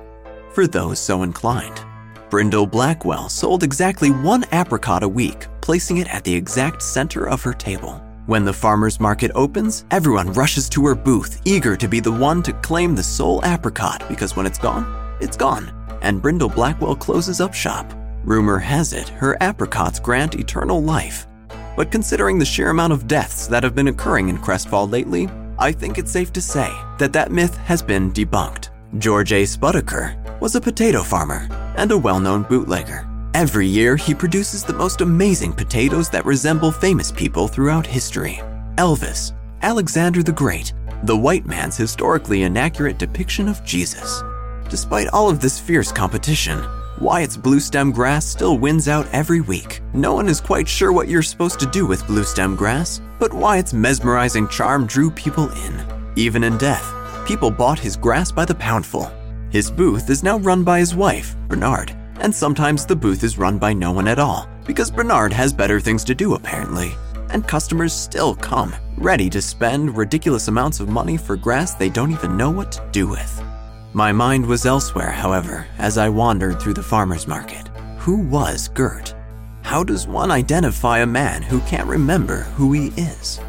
for 0.52 0.66
those 0.66 1.00
so 1.00 1.24
inclined. 1.24 1.84
Brindle 2.30 2.68
Blackwell 2.68 3.28
sold 3.28 3.64
exactly 3.64 4.10
one 4.10 4.46
apricot 4.54 5.04
a 5.04 5.08
week, 5.10 5.48
placing 5.62 5.98
it 5.98 6.14
at 6.14 6.24
the 6.24 6.34
exact 6.34 6.82
center 6.82 7.28
of 7.28 7.44
her 7.44 7.54
table. 7.54 8.02
When 8.28 8.46
the 8.46 8.54
farmer's 8.54 9.00
market 9.00 9.32
opens, 9.36 9.86
everyone 9.92 10.32
rushes 10.34 10.70
to 10.70 10.86
her 10.86 10.96
booth, 10.96 11.42
eager 11.44 11.76
to 11.76 11.88
be 11.88 12.00
the 12.00 12.12
one 12.12 12.42
to 12.44 12.54
claim 12.54 12.96
the 12.96 13.04
sole 13.04 13.42
apricot 13.44 14.08
because 14.08 14.36
when 14.36 14.46
it's 14.46 14.60
gone, 14.60 14.86
it's 15.20 15.36
gone. 15.36 15.79
And 16.02 16.22
Brindle 16.22 16.50
Blackwell 16.50 16.96
closes 16.96 17.42
up 17.42 17.54
shop. 17.54 17.94
Rumor 18.24 18.60
has 18.60 18.94
it 18.94 19.10
her 19.10 19.38
apricots 19.42 20.00
grant 20.00 20.36
eternal 20.36 20.82
life. 20.82 21.28
But 21.76 21.92
considering 21.92 22.40
the 22.40 22.46
sheer 22.46 22.70
amount 22.70 22.94
of 22.94 23.08
deaths 23.08 23.48
that 23.48 23.64
have 23.64 23.76
been 23.76 23.88
occurring 23.88 24.30
in 24.30 24.38
Crestfall 24.38 24.92
lately, 24.92 25.30
I 25.58 25.72
think 25.72 25.98
it's 25.98 26.12
safe 26.12 26.32
to 26.34 26.42
say 26.42 26.70
that 26.98 27.14
that 27.14 27.32
myth 27.32 27.56
has 27.58 27.82
been 27.82 28.12
debunked. 28.12 28.70
George 28.98 29.34
A. 29.34 29.44
Spudaker 29.44 30.40
was 30.40 30.56
a 30.56 30.62
potato 30.62 31.04
farmer 31.04 31.48
and 31.78 31.92
a 31.92 31.98
well 31.98 32.20
known 32.20 32.44
bootlegger. 32.44 33.08
Every 33.34 33.68
year, 33.68 33.96
he 33.96 34.16
produces 34.16 34.64
the 34.64 34.74
most 34.74 35.02
amazing 35.02 35.54
potatoes 35.54 36.10
that 36.10 36.26
resemble 36.26 36.72
famous 36.72 37.12
people 37.12 37.48
throughout 37.48 37.86
history 37.86 38.42
Elvis, 38.78 39.34
Alexander 39.62 40.24
the 40.24 40.32
Great, 40.32 40.74
the 41.04 41.18
white 41.18 41.46
man's 41.46 41.78
historically 41.78 42.44
inaccurate 42.44 42.98
depiction 42.98 43.48
of 43.48 43.64
Jesus. 43.64 44.24
Despite 44.70 45.08
all 45.08 45.32
of 45.32 45.40
this 45.40 45.60
fierce 45.60 45.92
competition, 45.92 46.64
Wyatt's 47.02 47.38
blue 47.38 47.60
stem 47.60 47.92
grass 47.92 48.24
still 48.24 48.60
wins 48.60 48.88
out 48.88 49.08
every 49.12 49.42
week. 49.42 49.82
No 49.94 50.14
one 50.14 50.28
is 50.30 50.40
quite 50.40 50.68
sure 50.68 50.94
what 50.94 51.08
you're 51.08 51.24
supposed 51.24 51.60
to 51.62 51.66
do 51.66 51.88
with 51.88 52.06
blue 52.06 52.24
stem 52.24 52.56
grass, 52.56 53.02
but 53.18 53.34
Wyatt's 53.34 53.74
mesmerizing 53.74 54.48
charm 54.48 54.86
drew 54.86 55.10
people 55.10 55.50
in. 55.50 56.14
Even 56.16 56.44
in 56.44 56.56
death, 56.60 56.86
people 57.26 57.50
bought 57.50 57.80
his 57.80 57.96
grass 57.96 58.32
by 58.32 58.46
the 58.46 58.54
poundful. 58.54 59.12
His 59.52 59.72
booth 59.72 60.08
is 60.08 60.22
now 60.22 60.38
run 60.38 60.64
by 60.64 60.78
his 60.78 60.94
wife, 60.94 61.36
Bernard, 61.48 61.96
and 62.20 62.34
sometimes 62.34 62.86
the 62.86 62.96
booth 62.96 63.24
is 63.24 63.40
run 63.40 63.58
by 63.58 63.74
no 63.74 63.92
one 63.92 64.08
at 64.08 64.20
all, 64.20 64.48
because 64.68 64.92
Bernard 64.92 65.34
has 65.34 65.52
better 65.52 65.80
things 65.80 66.04
to 66.04 66.14
do 66.14 66.36
apparently. 66.36 66.92
And 67.32 67.48
customers 67.48 67.94
still 67.94 68.36
come, 68.36 68.76
ready 68.98 69.32
to 69.32 69.42
spend 69.42 69.98
ridiculous 69.98 70.48
amounts 70.48 70.80
of 70.80 70.90
money 70.90 71.18
for 71.18 71.36
grass 71.36 71.74
they 71.74 71.90
don't 71.90 72.12
even 72.12 72.38
know 72.38 72.52
what 72.52 72.72
to 72.74 72.88
do 72.92 73.08
with. 73.08 73.49
My 73.94 74.12
mind 74.12 74.46
was 74.46 74.68
elsewhere, 74.68 75.10
however, 75.10 75.66
as 75.80 75.98
I 75.98 76.10
wandered 76.10 76.60
through 76.60 76.76
the 76.76 76.84
farmer's 76.84 77.28
market. 77.28 77.70
Who 77.98 78.18
was 78.18 78.68
Gert? 78.68 79.16
How 79.64 79.84
does 79.84 80.06
one 80.06 80.30
identify 80.30 81.00
a 81.00 81.08
man 81.08 81.42
who 81.42 81.60
can't 81.62 81.88
remember 81.88 82.42
who 82.56 82.72
he 82.72 82.90
is? 82.98 83.40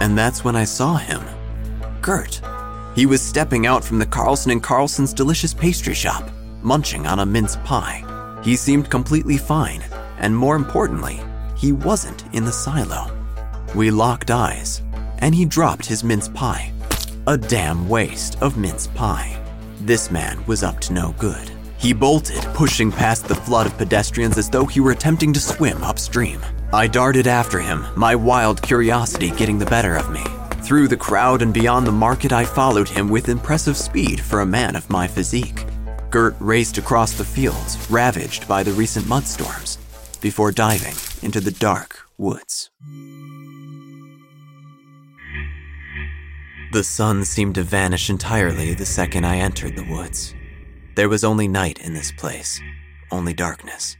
And 0.00 0.16
that's 0.16 0.44
when 0.44 0.54
I 0.54 0.64
saw 0.64 0.96
him. 0.96 1.20
Gert. 2.00 2.40
He 2.94 3.06
was 3.06 3.20
stepping 3.20 3.66
out 3.66 3.82
from 3.82 3.98
the 3.98 4.06
Carlson 4.06 4.52
and 4.52 4.62
Carlson's 4.62 5.12
delicious 5.12 5.52
pastry 5.52 5.94
shop, 5.94 6.30
munching 6.62 7.04
on 7.08 7.18
a 7.18 7.26
mince 7.26 7.56
pie. 7.64 8.04
He 8.44 8.54
seemed 8.54 8.88
completely 8.88 9.36
fine, 9.36 9.82
and 10.18 10.36
more 10.36 10.54
importantly, 10.54 11.20
he 11.56 11.72
wasn't 11.72 12.24
in 12.32 12.44
the 12.44 12.52
silo. 12.52 13.10
We 13.74 13.90
locked 13.90 14.30
eyes, 14.30 14.80
and 15.18 15.34
he 15.34 15.44
dropped 15.44 15.86
his 15.86 16.04
mince 16.04 16.28
pie. 16.28 16.72
A 17.26 17.36
damn 17.36 17.88
waste 17.88 18.40
of 18.40 18.56
mince 18.56 18.86
pie. 18.86 19.41
This 19.84 20.12
man 20.12 20.46
was 20.46 20.62
up 20.62 20.78
to 20.82 20.92
no 20.92 21.12
good. 21.18 21.50
He 21.76 21.92
bolted, 21.92 22.40
pushing 22.54 22.92
past 22.92 23.26
the 23.26 23.34
flood 23.34 23.66
of 23.66 23.76
pedestrians 23.76 24.38
as 24.38 24.48
though 24.48 24.64
he 24.64 24.78
were 24.78 24.92
attempting 24.92 25.32
to 25.32 25.40
swim 25.40 25.82
upstream. 25.82 26.40
I 26.72 26.86
darted 26.86 27.26
after 27.26 27.58
him, 27.58 27.84
my 27.96 28.14
wild 28.14 28.62
curiosity 28.62 29.32
getting 29.32 29.58
the 29.58 29.66
better 29.66 29.96
of 29.96 30.08
me. 30.12 30.22
Through 30.62 30.86
the 30.86 30.96
crowd 30.96 31.42
and 31.42 31.52
beyond 31.52 31.84
the 31.84 31.90
market, 32.06 32.32
I 32.32 32.44
followed 32.44 32.88
him 32.88 33.08
with 33.08 33.28
impressive 33.28 33.76
speed 33.76 34.20
for 34.20 34.42
a 34.42 34.46
man 34.46 34.76
of 34.76 34.88
my 34.88 35.08
physique. 35.08 35.66
Gert 36.10 36.36
raced 36.38 36.78
across 36.78 37.14
the 37.14 37.24
fields, 37.24 37.76
ravaged 37.90 38.46
by 38.46 38.62
the 38.62 38.72
recent 38.74 39.06
mudstorms, 39.06 39.78
before 40.20 40.52
diving 40.52 40.94
into 41.22 41.40
the 41.40 41.50
dark 41.50 41.98
woods. 42.18 42.70
The 46.72 46.82
sun 46.82 47.26
seemed 47.26 47.56
to 47.56 47.64
vanish 47.64 48.08
entirely 48.08 48.72
the 48.72 48.86
second 48.86 49.26
I 49.26 49.36
entered 49.36 49.76
the 49.76 49.84
woods. 49.84 50.34
There 50.94 51.10
was 51.10 51.22
only 51.22 51.46
night 51.46 51.78
in 51.80 51.92
this 51.92 52.10
place, 52.12 52.62
only 53.10 53.34
darkness. 53.34 53.98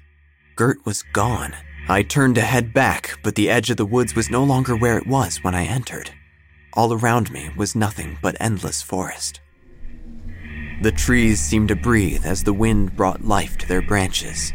Gert 0.57 0.79
was 0.87 1.03
gone. 1.13 1.55
I 1.87 2.03
turned 2.03 2.37
to 2.37 2.41
head 2.41 2.73
back, 2.73 3.19
but 3.23 3.35
the 3.35 3.51
edge 3.51 3.69
of 3.69 3.77
the 3.77 3.85
woods 3.85 4.15
was 4.15 4.31
no 4.31 4.43
longer 4.43 4.75
where 4.75 4.97
it 4.97 5.07
was 5.07 5.45
when 5.45 5.55
I 5.55 5.67
entered. 5.67 6.13
All 6.73 6.95
around 6.95 7.31
me 7.31 7.51
was 7.59 7.77
nothing 7.77 8.17
but 8.23 8.39
endless 8.41 8.81
forest. 8.81 9.43
The 10.81 10.93
trees 10.93 11.43
seemed 11.43 11.69
to 11.69 11.77
breathe 11.77 12.25
as 12.25 12.43
the 12.43 12.55
wind 12.55 12.97
brought 12.97 13.23
life 13.23 13.59
to 13.59 13.69
their 13.69 13.83
branches. 13.83 14.51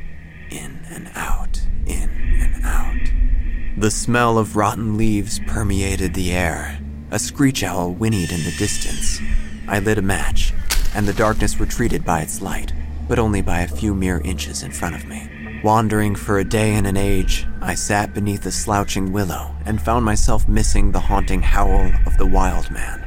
In 0.50 0.82
and 0.90 1.12
out, 1.14 1.62
in 1.86 2.10
and 2.42 2.66
out. 2.66 3.80
The 3.80 3.92
smell 3.92 4.40
of 4.40 4.56
rotten 4.56 4.98
leaves 4.98 5.40
permeated 5.46 6.16
the 6.16 6.32
air. 6.32 6.80
A 7.10 7.20
screech 7.20 7.64
owl 7.64 7.94
whinnied 7.94 8.34
in 8.34 8.44
the 8.44 8.54
distance. 8.58 9.22
I 9.66 9.80
lit 9.80 9.98
a 9.98 10.02
match 10.02 10.54
and 10.94 11.08
the 11.08 11.14
darkness 11.14 11.58
retreated 11.58 12.04
by 12.04 12.20
its 12.20 12.42
light, 12.42 12.74
but 13.08 13.18
only 13.18 13.42
by 13.42 13.62
a 13.62 13.68
few 13.68 13.96
mere 13.96 14.20
inches 14.26 14.62
in 14.62 14.72
front 14.72 14.96
of 14.96 15.06
me. 15.06 15.62
Wandering 15.64 16.16
for 16.16 16.38
a 16.38 16.44
day 16.44 16.74
and 16.74 16.86
an 16.86 16.98
age, 16.98 17.48
I 17.62 17.76
sat 17.76 18.14
beneath 18.14 18.46
a 18.46 18.52
slouching 18.52 19.14
willow 19.14 19.56
and 19.66 19.82
found 19.82 20.04
myself 20.04 20.50
missing 20.50 20.92
the 20.92 21.00
haunting 21.00 21.42
howl 21.42 21.92
of 22.06 22.18
the 22.18 22.26
wild 22.26 22.70
man. 22.72 23.04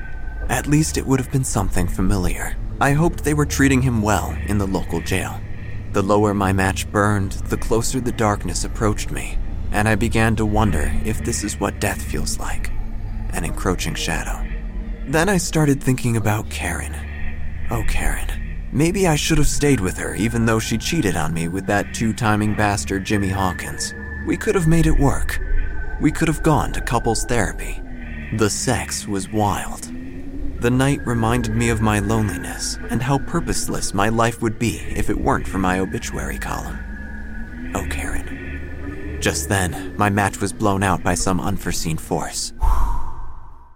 At 0.48 0.66
least 0.66 0.96
it 0.96 1.06
would 1.06 1.20
have 1.20 1.30
been 1.30 1.44
something 1.44 1.86
familiar. 1.86 2.56
I 2.80 2.92
hoped 2.92 3.22
they 3.22 3.34
were 3.34 3.44
treating 3.44 3.82
him 3.82 4.00
well 4.00 4.34
in 4.46 4.56
the 4.56 4.66
local 4.66 5.02
jail. 5.02 5.38
The 5.92 6.02
lower 6.02 6.32
my 6.32 6.54
match 6.54 6.90
burned, 6.90 7.32
the 7.32 7.58
closer 7.58 8.00
the 8.00 8.12
darkness 8.12 8.64
approached 8.64 9.10
me, 9.10 9.36
and 9.72 9.86
I 9.86 9.94
began 9.94 10.36
to 10.36 10.46
wonder 10.46 10.90
if 11.04 11.22
this 11.22 11.44
is 11.44 11.60
what 11.60 11.80
death 11.80 12.00
feels 12.00 12.38
like 12.38 12.70
an 13.32 13.44
encroaching 13.44 13.94
shadow. 13.94 14.46
Then 15.06 15.28
I 15.28 15.38
started 15.38 15.82
thinking 15.82 16.16
about 16.16 16.50
Karen 16.50 16.94
Oh, 17.72 17.84
Karen. 17.84 18.26
Maybe 18.72 19.06
I 19.06 19.14
should 19.14 19.38
have 19.38 19.46
stayed 19.46 19.78
with 19.78 19.96
her, 19.98 20.16
even 20.16 20.44
though 20.44 20.58
she 20.58 20.76
cheated 20.76 21.16
on 21.16 21.32
me 21.32 21.46
with 21.46 21.66
that 21.66 21.94
two 21.94 22.12
timing 22.12 22.56
bastard 22.56 23.04
Jimmy 23.04 23.28
Hawkins. 23.28 23.94
We 24.26 24.36
could 24.36 24.56
have 24.56 24.66
made 24.66 24.88
it 24.88 24.98
work. 24.98 25.40
We 26.00 26.10
could 26.10 26.26
have 26.26 26.42
gone 26.42 26.72
to 26.72 26.80
couples 26.80 27.24
therapy. 27.24 27.80
The 28.38 28.50
sex 28.50 29.06
was 29.06 29.30
wild. 29.30 29.82
The 30.60 30.70
night 30.70 30.98
reminded 31.06 31.54
me 31.54 31.68
of 31.68 31.80
my 31.80 32.00
loneliness 32.00 32.76
and 32.90 33.00
how 33.00 33.18
purposeless 33.18 33.94
my 33.94 34.08
life 34.08 34.42
would 34.42 34.58
be 34.58 34.78
if 34.96 35.10
it 35.10 35.20
weren't 35.20 35.46
for 35.46 35.58
my 35.58 35.78
obituary 35.78 36.38
column. 36.38 36.78
Oh, 37.74 37.86
Karen. 37.88 39.18
Just 39.20 39.48
then, 39.48 39.94
my 39.96 40.10
match 40.10 40.40
was 40.40 40.52
blown 40.52 40.82
out 40.82 41.04
by 41.04 41.14
some 41.14 41.40
unforeseen 41.40 41.98
force. 41.98 42.52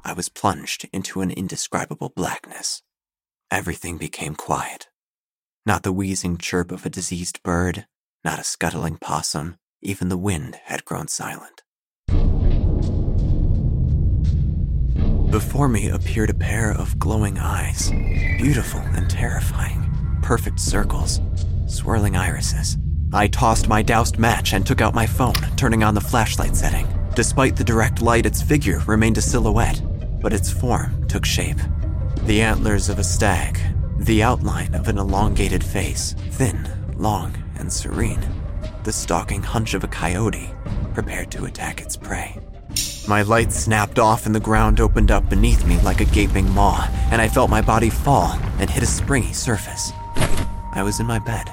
I 0.07 0.13
was 0.13 0.29
plunged 0.29 0.87
into 0.93 1.23
an 1.23 1.31
indescribable 1.31 2.13
blackness. 2.15 2.83
Everything 3.51 3.97
became 3.97 4.35
quiet. 4.35 4.89
Not 5.65 5.83
the 5.83 5.93
wheezing 5.93 6.37
chirp 6.37 6.71
of 6.71 6.85
a 6.85 6.91
diseased 6.91 7.43
bird, 7.43 7.87
not 8.23 8.39
a 8.39 8.45
scuttling 8.45 8.99
possum, 8.99 9.57
even 9.81 10.11
the 10.11 10.19
wind 10.19 10.59
had 10.65 10.85
grown 10.85 11.09
silent. 11.09 11.63
Before 15.31 15.69
me 15.69 15.89
appeared 15.89 16.29
a 16.29 16.35
pair 16.35 16.71
of 16.71 16.99
glowing 16.99 17.39
eyes, 17.39 17.91
beautiful 18.37 18.81
and 18.81 19.09
terrifying, 19.09 19.91
perfect 20.23 20.61
circles, 20.61 21.23
swirling 21.67 22.15
irises. 22.15 22.77
I 23.15 23.29
tossed 23.29 23.69
my 23.69 23.81
doused 23.81 24.19
match 24.19 24.53
and 24.53 24.67
took 24.67 24.83
out 24.83 24.95
my 24.95 25.07
phone, 25.07 25.35
turning 25.57 25.83
on 25.83 25.95
the 25.95 26.01
flashlight 26.03 26.55
setting. 26.55 26.87
Despite 27.15 27.57
the 27.57 27.65
direct 27.65 28.03
light, 28.03 28.27
its 28.27 28.43
figure 28.43 28.81
remained 28.87 29.19
a 29.19 29.23
silhouette, 29.23 29.81
but 30.25 30.33
its 30.33 30.51
form 30.51 31.07
took 31.07 31.27
shape. 31.27 31.59
The 32.23 32.41
antlers 32.41 32.89
of 32.89 32.99
a 32.99 33.05
stag, 33.05 33.61
the 33.99 34.23
outline 34.23 34.75
of 34.75 34.89
an 34.89 34.97
elongated 34.97 35.63
face, 35.63 36.15
thin, 36.31 36.67
long, 36.97 37.37
and 37.57 37.71
serene. 37.71 38.25
The 38.85 38.93
stalking 38.93 39.43
hunch 39.43 39.75
of 39.75 39.85
a 39.85 39.87
coyote, 39.87 40.51
prepared 40.95 41.31
to 41.33 41.45
attack 41.45 41.83
its 41.83 41.95
prey. 41.95 42.39
My 43.07 43.21
light 43.21 43.53
snapped 43.53 43.99
off 43.99 44.25
and 44.25 44.35
the 44.35 44.41
ground 44.41 44.81
opened 44.81 45.11
up 45.11 45.29
beneath 45.29 45.67
me 45.67 45.79
like 45.83 46.01
a 46.01 46.07
gaping 46.07 46.49
maw, 46.53 46.89
and 47.11 47.21
I 47.21 47.29
felt 47.29 47.51
my 47.51 47.61
body 47.61 47.91
fall 47.91 48.33
and 48.59 48.71
hit 48.71 48.83
a 48.83 48.87
springy 48.87 49.35
surface. 49.35 49.93
I 50.73 50.81
was 50.83 51.01
in 51.01 51.07
my 51.07 51.19
bed. 51.19 51.51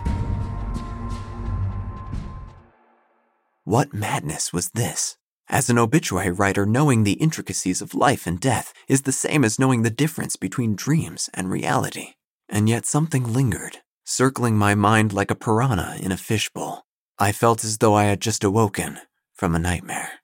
What 3.65 3.93
madness 3.93 4.53
was 4.53 4.69
this? 4.69 5.17
As 5.51 5.69
an 5.69 5.77
obituary 5.77 6.31
writer, 6.31 6.65
knowing 6.65 7.03
the 7.03 7.19
intricacies 7.19 7.81
of 7.81 7.93
life 7.93 8.25
and 8.25 8.39
death 8.39 8.73
is 8.87 9.01
the 9.01 9.11
same 9.11 9.43
as 9.43 9.59
knowing 9.59 9.81
the 9.81 9.89
difference 9.89 10.37
between 10.37 10.77
dreams 10.77 11.29
and 11.33 11.51
reality. 11.51 12.13
And 12.47 12.69
yet 12.69 12.85
something 12.85 13.33
lingered, 13.33 13.79
circling 14.05 14.55
my 14.55 14.75
mind 14.75 15.11
like 15.11 15.29
a 15.29 15.35
piranha 15.35 15.97
in 16.01 16.13
a 16.13 16.17
fishbowl. 16.17 16.85
I 17.19 17.33
felt 17.33 17.65
as 17.65 17.79
though 17.79 17.95
I 17.95 18.05
had 18.05 18.21
just 18.21 18.45
awoken 18.45 18.99
from 19.33 19.53
a 19.53 19.59
nightmare. 19.59 20.21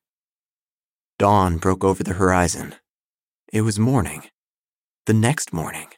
Dawn 1.19 1.57
broke 1.57 1.83
over 1.83 2.05
the 2.05 2.13
horizon. 2.13 2.75
It 3.51 3.63
was 3.63 3.77
morning. 3.77 4.23
The 5.07 5.13
next 5.13 5.51
morning. 5.51 5.89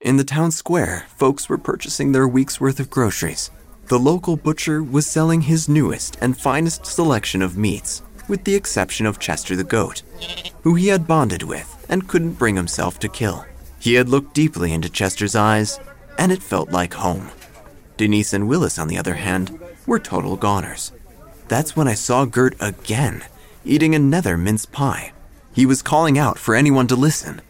In 0.00 0.18
the 0.18 0.24
town 0.36 0.52
square, 0.52 1.06
folks 1.16 1.48
were 1.48 1.58
purchasing 1.58 2.12
their 2.12 2.28
week's 2.28 2.60
worth 2.60 2.78
of 2.78 2.90
groceries. 2.90 3.50
The 3.88 3.98
local 3.98 4.36
butcher 4.36 4.84
was 4.84 5.08
selling 5.08 5.40
his 5.40 5.68
newest 5.68 6.16
and 6.20 6.38
finest 6.38 6.86
selection 6.86 7.42
of 7.42 7.56
meats 7.56 8.02
with 8.32 8.44
the 8.44 8.54
exception 8.54 9.04
of 9.04 9.18
Chester 9.18 9.54
the 9.54 9.62
goat, 9.62 10.00
who 10.62 10.74
he 10.74 10.88
had 10.88 11.06
bonded 11.06 11.42
with 11.42 11.84
and 11.90 12.08
couldn't 12.08 12.32
bring 12.32 12.56
himself 12.56 12.98
to 12.98 13.06
kill. 13.06 13.44
He 13.78 13.92
had 13.92 14.08
looked 14.08 14.32
deeply 14.32 14.72
into 14.72 14.88
Chester's 14.88 15.36
eyes, 15.36 15.78
and 16.16 16.32
it 16.32 16.42
felt 16.42 16.70
like 16.70 16.94
home. 16.94 17.28
Denise 17.98 18.32
and 18.32 18.48
Willis, 18.48 18.78
on 18.78 18.88
the 18.88 18.96
other 18.96 19.16
hand, 19.16 19.60
were 19.86 19.98
total 19.98 20.36
goners. 20.36 20.92
That's 21.48 21.76
when 21.76 21.86
I 21.86 21.92
saw 21.92 22.24
Gert 22.24 22.56
again, 22.58 23.22
eating 23.66 23.94
another 23.94 24.38
mince 24.38 24.64
pie. 24.64 25.12
He 25.52 25.66
was 25.66 25.82
calling 25.82 26.16
out 26.16 26.38
for 26.38 26.54
anyone 26.54 26.86
to 26.86 26.96
listen. 26.96 27.42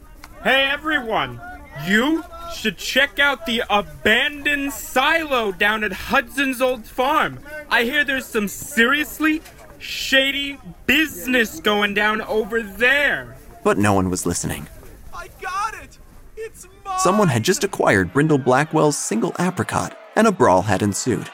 Hey 0.42 0.64
everyone! 0.64 1.40
You 1.86 2.24
should 2.52 2.76
check 2.76 3.20
out 3.20 3.46
the 3.46 3.62
abandoned 3.70 4.72
silo 4.72 5.52
down 5.52 5.84
at 5.84 5.92
Hudson's 5.92 6.60
old 6.60 6.86
farm. 6.86 7.38
I 7.70 7.84
hear 7.84 8.02
there's 8.02 8.26
some 8.26 8.48
seriously 8.48 9.42
shady 9.82 10.58
business 10.86 11.60
going 11.60 11.94
down 11.94 12.20
over 12.22 12.62
there. 12.62 13.36
But 13.64 13.78
no 13.78 13.92
one 13.92 14.10
was 14.10 14.24
listening. 14.24 14.68
I 15.14 15.28
got 15.40 15.74
it! 15.82 15.98
It's 16.36 16.66
mine! 16.84 16.98
Someone 16.98 17.28
had 17.28 17.42
just 17.42 17.64
acquired 17.64 18.12
Brindle 18.12 18.38
Blackwell's 18.38 18.96
single 18.96 19.34
apricot, 19.38 19.98
and 20.16 20.26
a 20.26 20.32
brawl 20.32 20.62
had 20.62 20.82
ensued. 20.82 21.28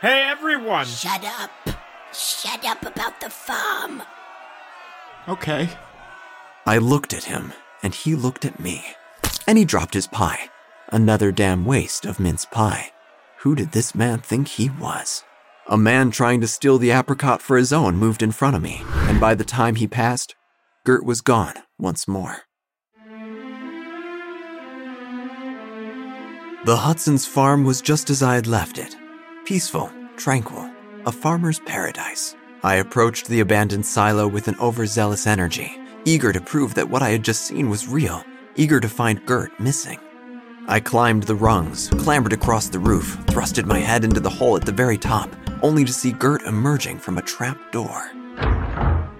Hey, 0.00 0.22
everyone! 0.22 0.86
Shut 0.86 1.24
up! 1.24 1.50
Shut 2.12 2.64
up 2.64 2.84
about 2.84 3.20
the 3.20 3.30
farm! 3.30 4.02
Okay. 5.28 5.68
I 6.66 6.78
looked 6.78 7.14
at 7.14 7.24
him, 7.24 7.52
and 7.82 7.94
he 7.94 8.14
looked 8.14 8.44
at 8.44 8.58
me. 8.58 8.84
And 9.46 9.58
he 9.58 9.64
dropped 9.64 9.94
his 9.94 10.06
pie. 10.06 10.50
Another 10.88 11.30
damn 11.30 11.64
waste 11.64 12.06
of 12.06 12.18
mince 12.18 12.44
pie. 12.44 12.90
Who 13.38 13.54
did 13.54 13.72
this 13.72 13.94
man 13.94 14.20
think 14.20 14.48
he 14.48 14.70
was? 14.70 15.24
A 15.70 15.78
man 15.78 16.10
trying 16.10 16.40
to 16.40 16.48
steal 16.48 16.78
the 16.78 16.90
apricot 16.90 17.40
for 17.40 17.56
his 17.56 17.72
own 17.72 17.94
moved 17.94 18.24
in 18.24 18.32
front 18.32 18.56
of 18.56 18.62
me, 18.62 18.82
and 19.06 19.20
by 19.20 19.36
the 19.36 19.44
time 19.44 19.76
he 19.76 19.86
passed, 19.86 20.34
Gert 20.84 21.04
was 21.04 21.20
gone 21.20 21.54
once 21.78 22.08
more. 22.08 22.38
The 26.64 26.76
Hudson's 26.76 27.24
farm 27.24 27.62
was 27.62 27.80
just 27.80 28.10
as 28.10 28.20
I 28.20 28.34
had 28.34 28.48
left 28.48 28.78
it 28.78 28.96
peaceful, 29.44 29.92
tranquil, 30.16 30.68
a 31.06 31.12
farmer's 31.12 31.60
paradise. 31.60 32.34
I 32.64 32.74
approached 32.74 33.28
the 33.28 33.38
abandoned 33.38 33.86
silo 33.86 34.26
with 34.26 34.48
an 34.48 34.56
overzealous 34.60 35.24
energy, 35.24 35.70
eager 36.04 36.32
to 36.32 36.40
prove 36.40 36.74
that 36.74 36.90
what 36.90 37.02
I 37.02 37.10
had 37.10 37.22
just 37.22 37.42
seen 37.42 37.70
was 37.70 37.86
real, 37.86 38.24
eager 38.56 38.80
to 38.80 38.88
find 38.88 39.24
Gert 39.24 39.52
missing. 39.60 40.00
I 40.70 40.78
climbed 40.78 41.24
the 41.24 41.34
rungs, 41.34 41.88
clambered 41.98 42.32
across 42.32 42.68
the 42.68 42.78
roof, 42.78 43.18
thrusted 43.26 43.66
my 43.66 43.80
head 43.80 44.04
into 44.04 44.20
the 44.20 44.30
hole 44.30 44.54
at 44.54 44.64
the 44.64 44.70
very 44.70 44.96
top, 44.96 45.28
only 45.62 45.84
to 45.84 45.92
see 45.92 46.12
Gert 46.12 46.42
emerging 46.42 47.00
from 47.00 47.18
a 47.18 47.22
trap 47.22 47.58
door. 47.72 48.12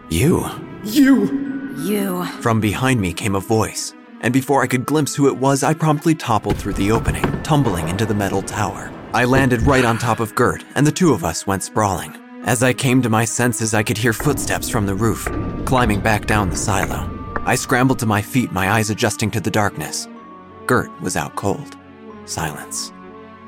You. 0.08 0.48
You! 0.84 1.74
You. 1.76 2.24
From 2.40 2.60
behind 2.60 3.00
me 3.00 3.12
came 3.12 3.34
a 3.34 3.40
voice, 3.40 3.94
and 4.20 4.32
before 4.32 4.62
I 4.62 4.68
could 4.68 4.86
glimpse 4.86 5.16
who 5.16 5.26
it 5.26 5.36
was, 5.36 5.64
I 5.64 5.74
promptly 5.74 6.14
toppled 6.14 6.56
through 6.56 6.74
the 6.74 6.92
opening, 6.92 7.24
tumbling 7.42 7.88
into 7.88 8.06
the 8.06 8.14
metal 8.14 8.42
tower. 8.42 8.92
I 9.12 9.24
landed 9.24 9.62
right 9.62 9.84
on 9.84 9.98
top 9.98 10.20
of 10.20 10.36
Gert, 10.36 10.64
and 10.76 10.86
the 10.86 10.92
two 10.92 11.12
of 11.12 11.24
us 11.24 11.48
went 11.48 11.64
sprawling. 11.64 12.14
As 12.44 12.62
I 12.62 12.72
came 12.72 13.02
to 13.02 13.10
my 13.10 13.24
senses, 13.24 13.74
I 13.74 13.82
could 13.82 13.98
hear 13.98 14.12
footsteps 14.12 14.68
from 14.68 14.86
the 14.86 14.94
roof, 14.94 15.24
climbing 15.64 15.98
back 15.98 16.26
down 16.26 16.48
the 16.48 16.54
silo. 16.56 17.10
I 17.44 17.56
scrambled 17.56 17.98
to 17.98 18.06
my 18.06 18.22
feet, 18.22 18.52
my 18.52 18.70
eyes 18.70 18.90
adjusting 18.90 19.32
to 19.32 19.40
the 19.40 19.50
darkness. 19.50 20.06
Gert 20.70 21.02
was 21.02 21.16
out 21.16 21.34
cold. 21.34 21.76
Silence. 22.26 22.92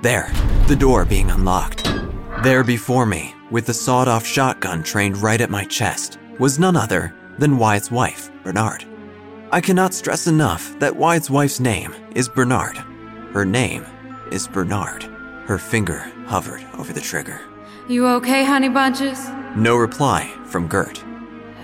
There, 0.03 0.29
the 0.67 0.75
door 0.75 1.05
being 1.05 1.31
unlocked. 1.31 1.89
There 2.43 2.65
before 2.65 3.07
me, 3.07 3.33
with 3.49 3.65
the 3.65 3.73
sawed 3.73 4.09
off 4.09 4.27
shotgun 4.27 4.83
trained 4.83 5.19
right 5.19 5.41
at 5.41 5.49
my 5.49 5.65
chest, 5.67 6.19
was 6.41 6.59
none 6.59 6.75
other 6.75 7.15
than 7.39 7.59
Wyatt's 7.59 7.93
wife, 7.93 8.29
Bernard. 8.43 8.85
I 9.53 9.61
cannot 9.61 9.95
stress 9.95 10.27
enough 10.27 10.77
that 10.81 10.97
Wyatt's 10.97 11.31
wife's 11.31 11.61
name 11.61 11.95
is 12.17 12.29
Bernard. 12.29 12.77
Her 13.33 13.45
name 13.45 13.87
is 14.33 14.49
Bernard. 14.49 15.05
Her 15.47 15.59
finger 15.59 16.01
hovered 16.27 16.67
over 16.77 16.93
the 16.93 17.01
trigger. 17.01 17.41
You 17.89 18.05
okay, 18.19 18.45
honey 18.45 18.69
bunches? 18.69 19.29
No 19.55 19.77
reply 19.77 20.29
from 20.47 20.67
Gert. 20.67 21.05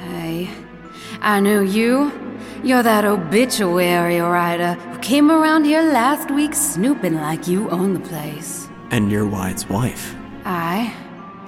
Hey, 0.04 0.50
I 1.20 1.40
know 1.40 1.62
you. 1.62 2.12
You're 2.64 2.82
that 2.82 3.04
obituary 3.04 4.18
writer 4.18 4.74
who 4.74 4.98
came 4.98 5.30
around 5.30 5.64
here 5.64 5.82
last 5.82 6.30
week 6.30 6.54
snooping 6.54 7.14
like 7.14 7.46
you 7.46 7.70
own 7.70 7.94
the 7.94 8.00
place. 8.00 8.68
And 8.90 9.10
you're 9.12 9.26
Wyatt's 9.26 9.68
wife. 9.68 10.14
I? 10.44 10.92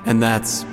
And 0.06 0.22
that's 0.22 0.64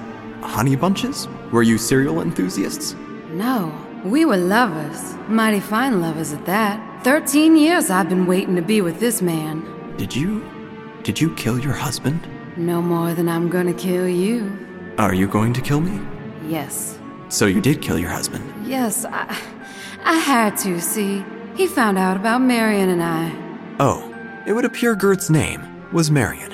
Honey 0.41 0.75
Bunches? 0.75 1.27
Were 1.51 1.63
you 1.63 1.77
cereal 1.77 2.21
enthusiasts? 2.21 2.95
No, 3.31 3.73
we 4.03 4.25
were 4.25 4.37
lovers. 4.37 5.15
Mighty 5.27 5.59
fine 5.59 6.01
lovers 6.01 6.33
at 6.33 6.45
that. 6.45 7.03
Thirteen 7.03 7.57
years 7.57 7.89
I've 7.89 8.09
been 8.09 8.27
waiting 8.27 8.55
to 8.57 8.61
be 8.61 8.81
with 8.81 8.99
this 8.99 9.21
man. 9.21 9.65
Did 9.97 10.15
you. 10.15 10.45
Did 11.03 11.19
you 11.19 11.33
kill 11.35 11.57
your 11.59 11.73
husband? 11.73 12.27
No 12.57 12.81
more 12.81 13.13
than 13.13 13.27
I'm 13.27 13.49
gonna 13.49 13.73
kill 13.73 14.07
you. 14.07 14.55
Are 14.97 15.13
you 15.13 15.27
going 15.27 15.53
to 15.53 15.61
kill 15.61 15.81
me? 15.81 15.99
Yes. 16.47 16.99
So 17.29 17.45
you 17.47 17.59
did 17.59 17.81
kill 17.81 17.97
your 17.97 18.09
husband? 18.11 18.43
Yes, 18.67 19.03
I. 19.05 19.35
I 20.03 20.17
had 20.17 20.57
to, 20.57 20.79
see. 20.79 21.23
He 21.55 21.67
found 21.67 21.97
out 21.97 22.17
about 22.17 22.41
Marion 22.41 22.89
and 22.89 23.03
I. 23.03 23.31
Oh, 23.79 24.13
it 24.45 24.53
would 24.53 24.65
appear 24.65 24.95
Gert's 24.95 25.29
name 25.29 25.61
was 25.91 26.11
Marion. 26.11 26.53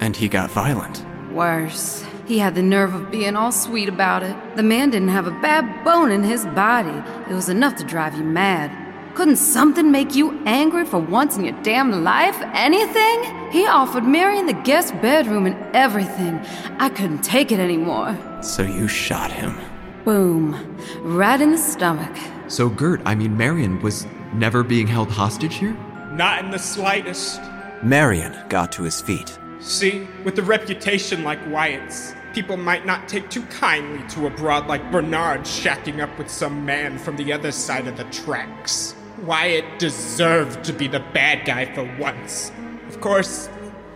And 0.00 0.16
he 0.16 0.28
got 0.28 0.50
violent. 0.50 1.04
Worse. 1.32 2.04
He 2.26 2.38
had 2.38 2.54
the 2.54 2.62
nerve 2.62 2.94
of 2.94 3.10
being 3.10 3.36
all 3.36 3.52
sweet 3.52 3.88
about 3.88 4.22
it. 4.22 4.36
The 4.56 4.62
man 4.62 4.90
didn't 4.90 5.08
have 5.08 5.26
a 5.26 5.40
bad 5.40 5.84
bone 5.84 6.10
in 6.10 6.22
his 6.24 6.44
body. 6.46 7.02
It 7.30 7.34
was 7.34 7.48
enough 7.48 7.76
to 7.76 7.84
drive 7.84 8.16
you 8.16 8.24
mad. 8.24 8.70
Couldn't 9.14 9.36
something 9.36 9.90
make 9.90 10.14
you 10.14 10.38
angry 10.44 10.84
for 10.84 10.98
once 10.98 11.38
in 11.38 11.44
your 11.44 11.62
damn 11.62 12.04
life? 12.04 12.36
Anything? 12.52 13.50
He 13.50 13.66
offered 13.66 14.04
Marion 14.04 14.46
the 14.46 14.52
guest 14.52 14.92
bedroom 15.00 15.46
and 15.46 15.56
everything. 15.74 16.38
I 16.78 16.90
couldn't 16.90 17.22
take 17.22 17.50
it 17.52 17.58
anymore. 17.60 18.18
So 18.42 18.62
you 18.62 18.88
shot 18.88 19.32
him. 19.32 19.58
Boom. 20.04 20.76
Right 21.00 21.40
in 21.40 21.52
the 21.52 21.58
stomach. 21.58 22.14
So, 22.48 22.68
Gert, 22.68 23.00
I 23.04 23.14
mean, 23.14 23.36
Marion 23.36 23.80
was 23.82 24.06
never 24.32 24.62
being 24.62 24.86
held 24.86 25.10
hostage 25.10 25.56
here? 25.56 25.76
Not 26.12 26.44
in 26.44 26.50
the 26.50 26.58
slightest. 26.58 27.40
Marion 27.82 28.36
got 28.48 28.72
to 28.72 28.84
his 28.84 29.00
feet. 29.00 29.36
See, 29.60 30.06
with 30.24 30.38
a 30.38 30.42
reputation 30.42 31.24
like 31.24 31.40
Wyatt's, 31.48 32.14
people 32.34 32.56
might 32.56 32.86
not 32.86 33.08
take 33.08 33.28
too 33.30 33.42
kindly 33.46 34.06
to 34.10 34.26
a 34.26 34.30
broad 34.30 34.66
like 34.68 34.92
Bernard 34.92 35.40
shacking 35.40 36.00
up 36.00 36.16
with 36.18 36.30
some 36.30 36.64
man 36.64 36.98
from 36.98 37.16
the 37.16 37.32
other 37.32 37.50
side 37.50 37.88
of 37.88 37.96
the 37.96 38.04
tracks. 38.04 38.94
Wyatt 39.22 39.78
deserved 39.78 40.62
to 40.64 40.72
be 40.72 40.86
the 40.86 41.00
bad 41.00 41.46
guy 41.46 41.64
for 41.74 41.84
once. 41.98 42.52
Of 42.88 43.00
course, 43.00 43.48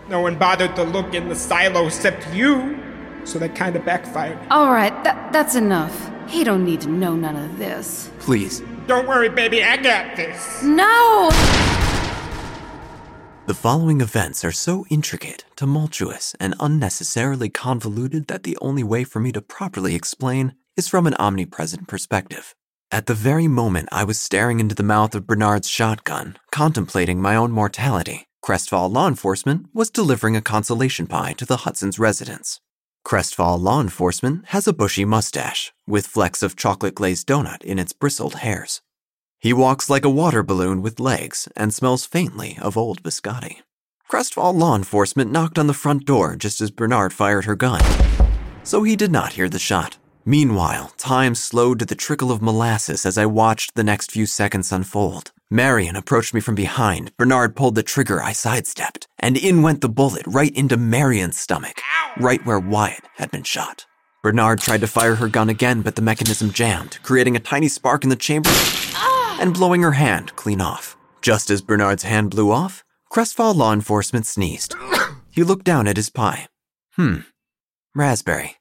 no 0.08 0.20
one 0.20 0.36
bothered 0.36 0.74
to 0.76 0.82
look 0.82 1.14
in 1.14 1.28
the 1.28 1.36
silo 1.36 1.86
except 1.86 2.34
you, 2.34 2.78
so 3.24 3.38
that 3.38 3.54
kind 3.54 3.76
of 3.76 3.84
backfired. 3.84 4.38
All 4.50 4.72
right, 4.72 5.04
that, 5.04 5.32
that's 5.32 5.54
enough. 5.54 6.09
He 6.30 6.44
don't 6.44 6.64
need 6.64 6.80
to 6.82 6.88
know 6.88 7.16
none 7.16 7.34
of 7.34 7.58
this. 7.58 8.08
Please. 8.20 8.62
Don't 8.86 9.08
worry, 9.08 9.28
baby, 9.28 9.64
I 9.64 9.76
got 9.76 10.14
this. 10.14 10.62
No! 10.62 11.28
The 13.46 13.54
following 13.54 14.00
events 14.00 14.44
are 14.44 14.52
so 14.52 14.86
intricate, 14.90 15.44
tumultuous, 15.56 16.36
and 16.38 16.54
unnecessarily 16.60 17.48
convoluted 17.48 18.28
that 18.28 18.44
the 18.44 18.56
only 18.62 18.84
way 18.84 19.02
for 19.02 19.18
me 19.18 19.32
to 19.32 19.42
properly 19.42 19.96
explain 19.96 20.54
is 20.76 20.86
from 20.86 21.08
an 21.08 21.14
omnipresent 21.14 21.88
perspective. 21.88 22.54
At 22.92 23.06
the 23.06 23.14
very 23.14 23.48
moment 23.48 23.88
I 23.90 24.04
was 24.04 24.20
staring 24.20 24.60
into 24.60 24.76
the 24.76 24.84
mouth 24.84 25.16
of 25.16 25.26
Bernard's 25.26 25.68
shotgun, 25.68 26.36
contemplating 26.52 27.20
my 27.20 27.34
own 27.34 27.50
mortality, 27.50 28.28
Crestfall 28.44 28.88
law 28.92 29.08
enforcement 29.08 29.66
was 29.74 29.90
delivering 29.90 30.36
a 30.36 30.42
consolation 30.42 31.08
pie 31.08 31.32
to 31.38 31.44
the 31.44 31.58
Hudson's 31.58 31.98
residents. 31.98 32.60
Crestfall 33.04 33.60
law 33.60 33.80
enforcement 33.80 34.46
has 34.46 34.68
a 34.68 34.72
bushy 34.72 35.04
mustache 35.04 35.72
with 35.86 36.06
flecks 36.06 36.42
of 36.42 36.56
chocolate 36.56 36.94
glazed 36.94 37.26
donut 37.26 37.62
in 37.62 37.78
its 37.78 37.92
bristled 37.92 38.36
hairs. 38.36 38.82
He 39.38 39.52
walks 39.52 39.88
like 39.88 40.04
a 40.04 40.10
water 40.10 40.42
balloon 40.42 40.82
with 40.82 41.00
legs 41.00 41.48
and 41.56 41.72
smells 41.72 42.04
faintly 42.04 42.58
of 42.60 42.76
old 42.76 43.02
biscotti. 43.02 43.62
Crestfall 44.08 44.54
law 44.54 44.76
enforcement 44.76 45.32
knocked 45.32 45.58
on 45.58 45.66
the 45.66 45.72
front 45.72 46.04
door 46.04 46.36
just 46.36 46.60
as 46.60 46.70
Bernard 46.70 47.12
fired 47.12 47.46
her 47.46 47.56
gun, 47.56 47.82
so 48.64 48.82
he 48.82 48.96
did 48.96 49.10
not 49.10 49.32
hear 49.32 49.48
the 49.48 49.58
shot. 49.58 49.96
Meanwhile, 50.24 50.92
time 50.98 51.34
slowed 51.34 51.78
to 51.78 51.86
the 51.86 51.94
trickle 51.94 52.30
of 52.30 52.42
molasses 52.42 53.06
as 53.06 53.16
I 53.16 53.24
watched 53.26 53.74
the 53.74 53.84
next 53.84 54.12
few 54.12 54.26
seconds 54.26 54.70
unfold. 54.70 55.32
Marion 55.52 55.96
approached 55.96 56.32
me 56.32 56.40
from 56.40 56.54
behind. 56.54 57.10
Bernard 57.16 57.56
pulled 57.56 57.74
the 57.74 57.82
trigger. 57.82 58.22
I 58.22 58.32
sidestepped, 58.32 59.08
and 59.18 59.36
in 59.36 59.62
went 59.62 59.80
the 59.80 59.88
bullet 59.88 60.22
right 60.26 60.54
into 60.54 60.76
Marion's 60.76 61.40
stomach, 61.40 61.80
right 62.18 62.44
where 62.46 62.60
Wyatt 62.60 63.04
had 63.16 63.32
been 63.32 63.42
shot. 63.42 63.86
Bernard 64.22 64.60
tried 64.60 64.80
to 64.82 64.86
fire 64.86 65.16
her 65.16 65.28
gun 65.28 65.48
again, 65.48 65.82
but 65.82 65.96
the 65.96 66.02
mechanism 66.02 66.52
jammed, 66.52 66.98
creating 67.02 67.34
a 67.34 67.40
tiny 67.40 67.66
spark 67.66 68.04
in 68.04 68.10
the 68.10 68.16
chamber 68.16 68.50
and 69.40 69.54
blowing 69.54 69.82
her 69.82 69.92
hand 69.92 70.36
clean 70.36 70.60
off. 70.60 70.96
Just 71.20 71.50
as 71.50 71.62
Bernard's 71.62 72.04
hand 72.04 72.30
blew 72.30 72.52
off, 72.52 72.84
Crestfall 73.10 73.56
law 73.56 73.72
enforcement 73.72 74.26
sneezed. 74.26 74.74
He 75.32 75.44
looked 75.44 75.64
down 75.64 75.86
at 75.86 75.96
his 75.96 76.10
pie. 76.10 76.48
Hmm, 76.96 77.18
raspberry. 77.94 78.56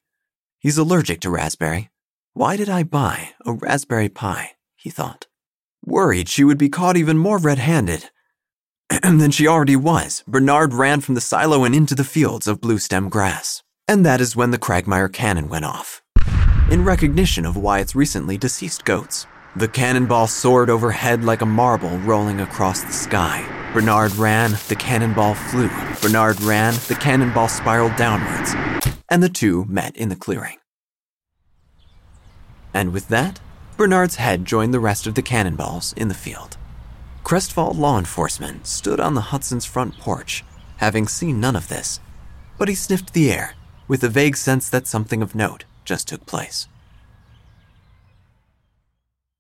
He's 0.59 0.77
allergic 0.77 1.19
to 1.21 1.31
raspberry. 1.31 1.89
Why 2.33 2.57
did 2.57 2.69
I 2.69 2.83
buy 2.83 3.31
a 3.43 3.53
raspberry 3.53 4.07
pie? 4.07 4.51
He 4.75 4.91
thought. 4.91 5.25
Worried 5.85 6.29
she 6.29 6.43
would 6.43 6.57
be 6.57 6.69
caught 6.69 6.97
even 6.97 7.17
more 7.17 7.37
red 7.37 7.59
handed 7.59 8.09
than 9.03 9.31
she 9.31 9.47
already 9.47 9.75
was, 9.75 10.23
Bernard 10.27 10.73
ran 10.73 10.99
from 11.01 11.13
the 11.15 11.21
silo 11.21 11.63
and 11.63 11.75
into 11.75 11.93
the 11.93 12.03
fields 12.03 12.47
of 12.47 12.59
blue 12.59 12.79
stem 12.79 13.07
grass. 13.07 13.63
And 13.87 14.05
that 14.05 14.19
is 14.19 14.35
when 14.35 14.51
the 14.51 14.57
Cragmire 14.57 15.09
cannon 15.09 15.47
went 15.47 15.65
off. 15.65 16.01
In 16.71 16.83
recognition 16.83 17.45
of 17.45 17.55
Wyatt's 17.55 17.95
recently 17.95 18.37
deceased 18.37 18.85
goats, 18.85 19.27
the 19.55 19.67
cannonball 19.67 20.27
soared 20.27 20.69
overhead 20.69 21.23
like 21.23 21.41
a 21.41 21.45
marble 21.45 21.97
rolling 21.99 22.41
across 22.41 22.83
the 22.83 22.91
sky. 22.91 23.45
Bernard 23.73 24.15
ran, 24.15 24.51
the 24.67 24.75
cannonball 24.75 25.35
flew. 25.35 25.69
Bernard 26.01 26.41
ran, 26.41 26.73
the 26.87 26.97
cannonball 26.99 27.47
spiraled 27.47 27.95
downwards. 27.95 28.53
And 29.09 29.21
the 29.21 29.29
two 29.29 29.65
met 29.65 29.95
in 29.95 30.09
the 30.09 30.15
clearing. 30.15 30.57
And 32.73 32.91
with 32.91 33.07
that, 33.09 33.39
Bernard's 33.79 34.15
head 34.17 34.43
joined 34.43 34.73
the 34.73 34.79
rest 34.81 35.07
of 35.07 35.15
the 35.15 35.21
cannonballs 35.21 35.93
in 35.93 36.09
the 36.09 36.13
field. 36.13 36.57
Crestfall 37.23 37.73
law 37.73 37.97
enforcement 37.97 38.67
stood 38.67 38.99
on 38.99 39.13
the 39.13 39.31
Hudson's 39.31 39.63
front 39.63 39.97
porch, 39.97 40.43
having 40.79 41.07
seen 41.07 41.39
none 41.39 41.55
of 41.55 41.69
this, 41.69 42.01
but 42.57 42.67
he 42.67 42.75
sniffed 42.75 43.13
the 43.13 43.31
air 43.31 43.55
with 43.87 44.03
a 44.03 44.09
vague 44.09 44.35
sense 44.35 44.69
that 44.69 44.85
something 44.85 45.21
of 45.21 45.33
note 45.33 45.63
just 45.85 46.09
took 46.09 46.25
place. 46.25 46.67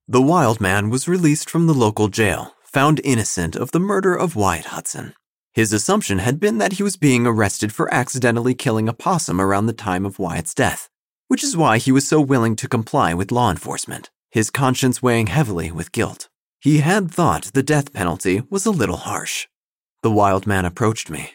The 0.07 0.21
wild 0.21 0.61
man 0.61 0.89
was 0.89 1.09
released 1.09 1.49
from 1.49 1.67
the 1.67 1.73
local 1.73 2.07
jail, 2.07 2.55
found 2.63 3.01
innocent 3.03 3.57
of 3.57 3.71
the 3.71 3.79
murder 3.81 4.15
of 4.15 4.37
Wyatt 4.37 4.67
Hudson. 4.67 5.15
His 5.51 5.73
assumption 5.73 6.19
had 6.19 6.39
been 6.39 6.59
that 6.59 6.73
he 6.73 6.83
was 6.83 6.95
being 6.95 7.27
arrested 7.27 7.73
for 7.73 7.93
accidentally 7.93 8.55
killing 8.55 8.87
a 8.87 8.93
possum 8.93 9.41
around 9.41 9.65
the 9.65 9.73
time 9.73 10.05
of 10.05 10.17
Wyatt's 10.17 10.53
death, 10.53 10.87
which 11.27 11.43
is 11.43 11.57
why 11.57 11.77
he 11.77 11.91
was 11.91 12.07
so 12.07 12.21
willing 12.21 12.55
to 12.55 12.69
comply 12.69 13.13
with 13.13 13.33
law 13.33 13.51
enforcement, 13.51 14.09
his 14.29 14.49
conscience 14.51 15.01
weighing 15.01 15.27
heavily 15.27 15.71
with 15.71 15.91
guilt. 15.91 16.29
He 16.59 16.79
had 16.79 17.11
thought 17.11 17.51
the 17.53 17.63
death 17.63 17.93
penalty 17.93 18.43
was 18.49 18.65
a 18.65 18.71
little 18.71 18.97
harsh. 18.97 19.47
The 20.03 20.11
wild 20.11 20.45
man 20.45 20.65
approached 20.65 21.09
me. 21.09 21.31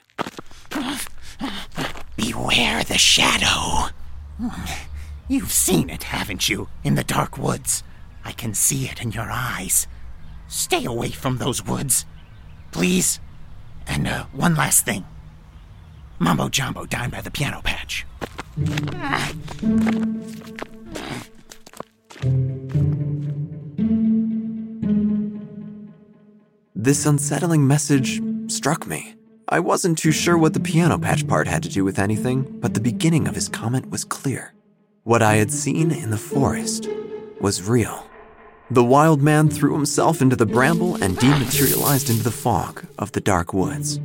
Beware 2.16 2.84
the 2.84 2.98
shadow. 2.98 3.90
You've 5.28 5.52
seen 5.52 5.90
it, 5.90 6.04
haven't 6.04 6.48
you, 6.48 6.68
in 6.82 6.94
the 6.94 7.04
dark 7.04 7.38
woods? 7.38 7.82
I 8.24 8.32
can 8.32 8.54
see 8.54 8.86
it 8.86 9.02
in 9.02 9.12
your 9.12 9.30
eyes. 9.30 9.86
Stay 10.48 10.84
away 10.84 11.10
from 11.10 11.38
those 11.38 11.64
woods. 11.64 12.04
Please. 12.72 13.20
And 13.86 14.06
uh, 14.06 14.24
one 14.32 14.54
last 14.54 14.84
thing. 14.84 15.04
Mambo 16.18 16.48
Jumbo 16.48 16.86
down 16.86 17.10
by 17.10 17.20
the 17.20 17.30
piano 17.30 17.60
patch. 17.62 18.06
This 26.84 27.06
unsettling 27.06 27.66
message 27.66 28.20
struck 28.48 28.86
me. 28.86 29.14
I 29.48 29.58
wasn't 29.58 29.96
too 29.96 30.12
sure 30.12 30.36
what 30.36 30.52
the 30.52 30.60
piano 30.60 30.98
patch 30.98 31.26
part 31.26 31.48
had 31.48 31.62
to 31.62 31.70
do 31.70 31.82
with 31.82 31.98
anything, 31.98 32.42
but 32.60 32.74
the 32.74 32.80
beginning 32.82 33.26
of 33.26 33.34
his 33.34 33.48
comment 33.48 33.88
was 33.88 34.04
clear. 34.04 34.52
What 35.02 35.22
I 35.22 35.36
had 35.36 35.50
seen 35.50 35.90
in 35.90 36.10
the 36.10 36.18
forest 36.18 36.86
was 37.40 37.66
real. 37.66 38.04
The 38.70 38.84
wild 38.84 39.22
man 39.22 39.48
threw 39.48 39.72
himself 39.72 40.20
into 40.20 40.36
the 40.36 40.44
bramble 40.44 41.02
and 41.02 41.16
dematerialized 41.16 42.10
into 42.10 42.22
the 42.22 42.30
fog 42.30 42.84
of 42.98 43.12
the 43.12 43.22
dark 43.22 43.54
woods. 43.54 43.98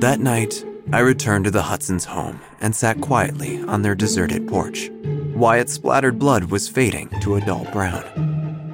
That 0.00 0.20
night, 0.20 0.64
I 0.94 1.00
returned 1.00 1.44
to 1.44 1.50
the 1.50 1.60
Hudson's 1.60 2.06
home 2.06 2.40
and 2.62 2.74
sat 2.74 3.02
quietly 3.02 3.62
on 3.64 3.82
their 3.82 3.94
deserted 3.94 4.48
porch. 4.48 4.88
Wyatt's 5.34 5.74
splattered 5.74 6.18
blood 6.18 6.44
was 6.44 6.66
fading 6.66 7.10
to 7.20 7.34
a 7.34 7.42
dull 7.42 7.66
brown. 7.72 8.29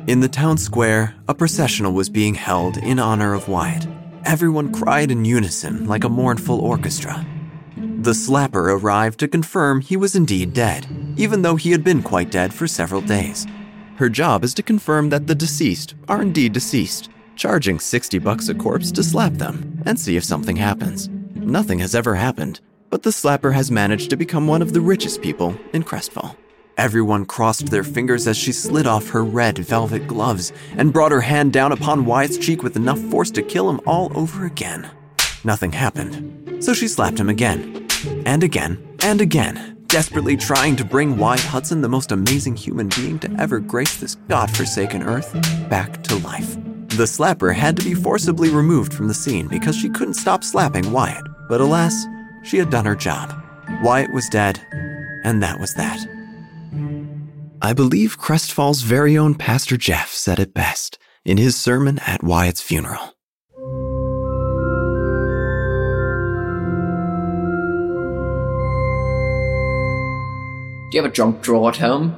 In 0.06 0.20
the 0.20 0.28
town 0.28 0.56
square, 0.56 1.16
a 1.26 1.34
processional 1.34 1.92
was 1.92 2.08
being 2.08 2.34
held 2.34 2.76
in 2.76 3.00
honor 3.00 3.34
of 3.34 3.48
Wyatt. 3.48 3.88
Everyone 4.24 4.72
cried 4.72 5.10
in 5.10 5.24
unison 5.24 5.88
like 5.88 6.04
a 6.04 6.08
mournful 6.08 6.60
orchestra. 6.60 7.26
The 7.76 8.12
slapper 8.12 8.80
arrived 8.80 9.18
to 9.18 9.26
confirm 9.26 9.80
he 9.80 9.96
was 9.96 10.14
indeed 10.14 10.52
dead, 10.52 10.86
even 11.16 11.42
though 11.42 11.56
he 11.56 11.72
had 11.72 11.82
been 11.82 12.04
quite 12.04 12.30
dead 12.30 12.54
for 12.54 12.68
several 12.68 13.00
days. 13.00 13.48
Her 13.96 14.08
job 14.08 14.44
is 14.44 14.54
to 14.54 14.62
confirm 14.62 15.08
that 15.08 15.26
the 15.26 15.34
deceased 15.34 15.96
are 16.06 16.22
indeed 16.22 16.52
deceased, 16.52 17.10
charging 17.34 17.80
60 17.80 18.20
bucks 18.20 18.48
a 18.48 18.54
corpse 18.54 18.92
to 18.92 19.02
slap 19.02 19.32
them 19.32 19.82
and 19.86 19.98
see 19.98 20.16
if 20.16 20.22
something 20.22 20.54
happens. 20.54 21.08
Nothing 21.34 21.80
has 21.80 21.96
ever 21.96 22.14
happened, 22.14 22.60
but 22.90 23.02
the 23.02 23.10
slapper 23.10 23.52
has 23.54 23.72
managed 23.72 24.10
to 24.10 24.16
become 24.16 24.46
one 24.46 24.62
of 24.62 24.72
the 24.72 24.80
richest 24.80 25.20
people 25.20 25.58
in 25.72 25.82
Crestfall. 25.82 26.36
Everyone 26.76 27.24
crossed 27.24 27.70
their 27.70 27.82
fingers 27.82 28.26
as 28.26 28.36
she 28.36 28.52
slid 28.52 28.86
off 28.86 29.08
her 29.08 29.24
red 29.24 29.56
velvet 29.56 30.06
gloves 30.06 30.52
and 30.76 30.92
brought 30.92 31.10
her 31.10 31.22
hand 31.22 31.54
down 31.54 31.72
upon 31.72 32.04
Wyatt's 32.04 32.36
cheek 32.36 32.62
with 32.62 32.76
enough 32.76 32.98
force 33.10 33.30
to 33.30 33.42
kill 33.42 33.70
him 33.70 33.80
all 33.86 34.12
over 34.14 34.44
again. 34.44 34.86
Nothing 35.42 35.72
happened, 35.72 36.62
so 36.62 36.74
she 36.74 36.86
slapped 36.86 37.18
him 37.18 37.30
again, 37.30 37.88
and 38.26 38.42
again, 38.42 38.76
and 39.02 39.22
again, 39.22 39.78
desperately 39.86 40.36
trying 40.36 40.76
to 40.76 40.84
bring 40.84 41.16
Wyatt 41.16 41.40
Hudson, 41.40 41.80
the 41.80 41.88
most 41.88 42.12
amazing 42.12 42.56
human 42.56 42.90
being 42.90 43.18
to 43.20 43.34
ever 43.38 43.58
grace 43.58 43.96
this 43.96 44.16
godforsaken 44.28 45.02
earth, 45.02 45.32
back 45.70 46.02
to 46.02 46.16
life. 46.16 46.56
The 46.88 47.06
slapper 47.06 47.54
had 47.54 47.78
to 47.78 47.84
be 47.84 47.94
forcibly 47.94 48.50
removed 48.50 48.92
from 48.92 49.08
the 49.08 49.14
scene 49.14 49.48
because 49.48 49.76
she 49.76 49.88
couldn't 49.88 50.14
stop 50.14 50.44
slapping 50.44 50.92
Wyatt, 50.92 51.24
but 51.48 51.62
alas, 51.62 52.04
she 52.44 52.58
had 52.58 52.68
done 52.68 52.84
her 52.84 52.96
job. 52.96 53.32
Wyatt 53.82 54.12
was 54.12 54.28
dead, 54.28 54.60
and 55.24 55.42
that 55.42 55.58
was 55.58 55.72
that. 55.74 56.15
I 57.62 57.72
believe 57.72 58.18
Crestfall's 58.18 58.82
very 58.82 59.16
own 59.16 59.34
Pastor 59.34 59.78
Jeff 59.78 60.12
said 60.12 60.38
it 60.38 60.52
best 60.52 60.98
in 61.24 61.38
his 61.38 61.56
sermon 61.56 61.98
at 62.00 62.22
Wyatt's 62.22 62.60
funeral. 62.60 63.14
Do 70.90 70.96
you 70.96 71.02
have 71.02 71.10
a 71.10 71.14
junk 71.14 71.40
drawer 71.40 71.70
at 71.70 71.78
home? 71.78 72.14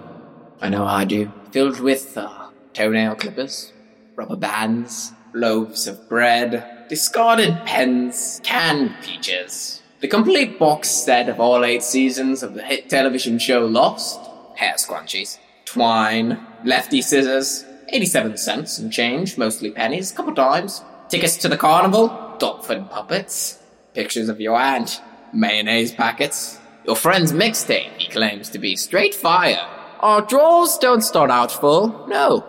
I 0.61 0.69
know 0.69 0.85
I 0.85 1.05
do. 1.05 1.33
Filled 1.53 1.79
with 1.79 2.19
uh, 2.19 2.49
toenail 2.75 3.15
clippers, 3.15 3.73
rubber 4.17 4.37
bands, 4.37 5.13
loaves 5.35 5.87
of 5.87 6.09
bread, 6.09 6.87
discarded 6.89 7.57
pens, 7.65 8.41
canned 8.43 8.95
peaches, 9.03 9.83
the 10.01 10.09
complete 10.09 10.59
box 10.59 10.91
set 10.91 11.29
of 11.29 11.39
all 11.39 11.65
eight 11.65 11.85
seasons 11.85 12.43
of 12.43 12.55
the 12.55 12.63
hit 12.63 12.91
television 12.91 13.39
show 13.39 13.65
Lost, 13.65 14.28
hair 14.59 14.75
scrunchies, 14.75 15.39
twine, 15.65 16.45
lefty 16.65 17.01
scissors, 17.01 17.65
87 17.91 18.37
cents 18.37 18.79
and 18.79 18.93
change, 18.93 19.39
mostly 19.39 19.71
pennies, 19.71 20.11
a 20.11 20.15
couple 20.17 20.35
times, 20.35 20.83
tickets 21.09 21.37
to 21.37 21.49
the 21.49 21.57
carnival, 21.57 22.09
Dogford 22.39 22.91
puppets, 22.91 23.63
pictures 23.95 24.29
of 24.29 24.41
your 24.41 24.57
aunt, 24.57 25.01
mayonnaise 25.33 25.93
packets, 25.93 26.59
your 26.85 26.97
friend's 26.97 27.33
mixtape 27.33 27.97
he 27.99 28.09
claims 28.09 28.49
to 28.51 28.59
be 28.59 28.75
straight 28.75 29.15
fire. 29.15 29.65
Our 30.01 30.23
drawers 30.23 30.77
don't 30.79 31.03
start 31.03 31.31
out 31.31 31.53
full, 31.53 32.07
no. 32.09 32.45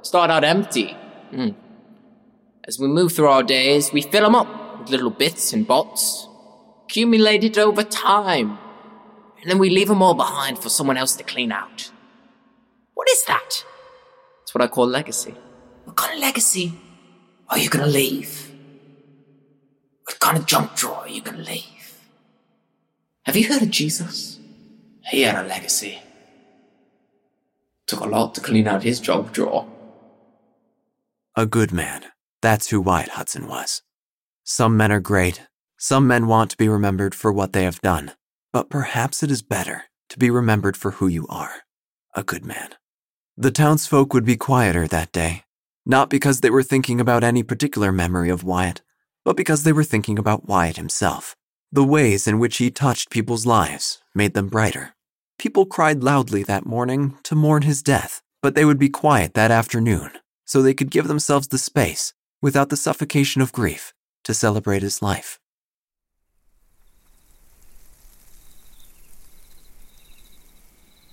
Start 0.00 0.30
out 0.30 0.44
empty. 0.44 0.96
Mm. 1.30 1.54
As 2.66 2.78
we 2.78 2.88
move 2.88 3.12
through 3.12 3.28
our 3.28 3.42
days, 3.42 3.92
we 3.92 4.00
fill 4.00 4.22
them 4.22 4.34
up 4.34 4.80
with 4.80 4.88
little 4.88 5.10
bits 5.10 5.52
and 5.52 5.66
bots, 5.66 6.26
accumulated 6.84 7.58
over 7.58 7.82
time, 7.82 8.58
and 9.44 9.50
then 9.50 9.58
we 9.58 9.68
leave 9.68 9.88
them 9.88 10.02
all 10.02 10.14
behind 10.14 10.58
for 10.58 10.70
someone 10.70 10.96
else 10.96 11.14
to 11.16 11.22
clean 11.22 11.52
out. 11.52 11.90
What 12.94 13.10
is 13.10 13.26
that? 13.26 13.62
It's 14.42 14.54
what 14.54 14.62
I 14.62 14.68
call 14.68 14.86
legacy. 14.86 15.34
What 15.84 15.96
kind 15.96 16.14
of 16.14 16.20
legacy 16.20 16.72
are 17.50 17.58
you 17.58 17.68
gonna 17.68 17.86
leave? 17.86 18.50
What 20.04 20.18
kind 20.18 20.38
of 20.38 20.46
junk 20.46 20.74
drawer 20.76 21.00
are 21.00 21.08
you 21.10 21.20
gonna 21.20 21.42
leave? 21.42 21.98
Have 23.24 23.36
you 23.36 23.46
heard 23.46 23.60
of 23.60 23.70
Jesus? 23.70 24.38
He 25.10 25.20
had 25.20 25.44
a 25.44 25.46
legacy. 25.46 25.98
Took 27.86 28.00
a 28.00 28.06
lot 28.06 28.34
to 28.36 28.40
clean 28.40 28.66
out 28.66 28.82
his 28.82 28.98
junk 28.98 29.32
drawer. 29.32 29.66
A 31.36 31.44
good 31.44 31.70
man. 31.70 32.06
That's 32.40 32.70
who 32.70 32.80
Wyatt 32.80 33.10
Hudson 33.10 33.46
was. 33.46 33.82
Some 34.42 34.78
men 34.78 34.90
are 34.90 35.00
great. 35.00 35.46
Some 35.76 36.06
men 36.06 36.28
want 36.28 36.50
to 36.52 36.56
be 36.56 36.66
remembered 36.66 37.14
for 37.14 37.30
what 37.30 37.52
they 37.52 37.64
have 37.64 37.82
done. 37.82 38.12
But 38.54 38.70
perhaps 38.70 39.24
it 39.24 39.32
is 39.32 39.42
better 39.42 39.86
to 40.10 40.16
be 40.16 40.30
remembered 40.30 40.76
for 40.76 40.92
who 40.92 41.08
you 41.08 41.26
are 41.28 41.64
a 42.14 42.22
good 42.22 42.44
man. 42.44 42.68
The 43.36 43.50
townsfolk 43.50 44.14
would 44.14 44.24
be 44.24 44.36
quieter 44.36 44.86
that 44.86 45.10
day, 45.10 45.42
not 45.84 46.08
because 46.08 46.40
they 46.40 46.50
were 46.50 46.62
thinking 46.62 47.00
about 47.00 47.24
any 47.24 47.42
particular 47.42 47.90
memory 47.90 48.30
of 48.30 48.44
Wyatt, 48.44 48.80
but 49.24 49.36
because 49.36 49.64
they 49.64 49.72
were 49.72 49.82
thinking 49.82 50.20
about 50.20 50.46
Wyatt 50.46 50.76
himself. 50.76 51.34
The 51.72 51.82
ways 51.82 52.28
in 52.28 52.38
which 52.38 52.58
he 52.58 52.70
touched 52.70 53.10
people's 53.10 53.44
lives 53.44 53.98
made 54.14 54.34
them 54.34 54.48
brighter. 54.50 54.94
People 55.36 55.66
cried 55.66 56.04
loudly 56.04 56.44
that 56.44 56.64
morning 56.64 57.18
to 57.24 57.34
mourn 57.34 57.62
his 57.62 57.82
death, 57.82 58.22
but 58.40 58.54
they 58.54 58.64
would 58.64 58.78
be 58.78 58.88
quiet 58.88 59.34
that 59.34 59.50
afternoon 59.50 60.12
so 60.44 60.62
they 60.62 60.74
could 60.74 60.92
give 60.92 61.08
themselves 61.08 61.48
the 61.48 61.58
space, 61.58 62.14
without 62.40 62.68
the 62.68 62.76
suffocation 62.76 63.42
of 63.42 63.50
grief, 63.50 63.92
to 64.22 64.32
celebrate 64.32 64.82
his 64.82 65.02
life. 65.02 65.40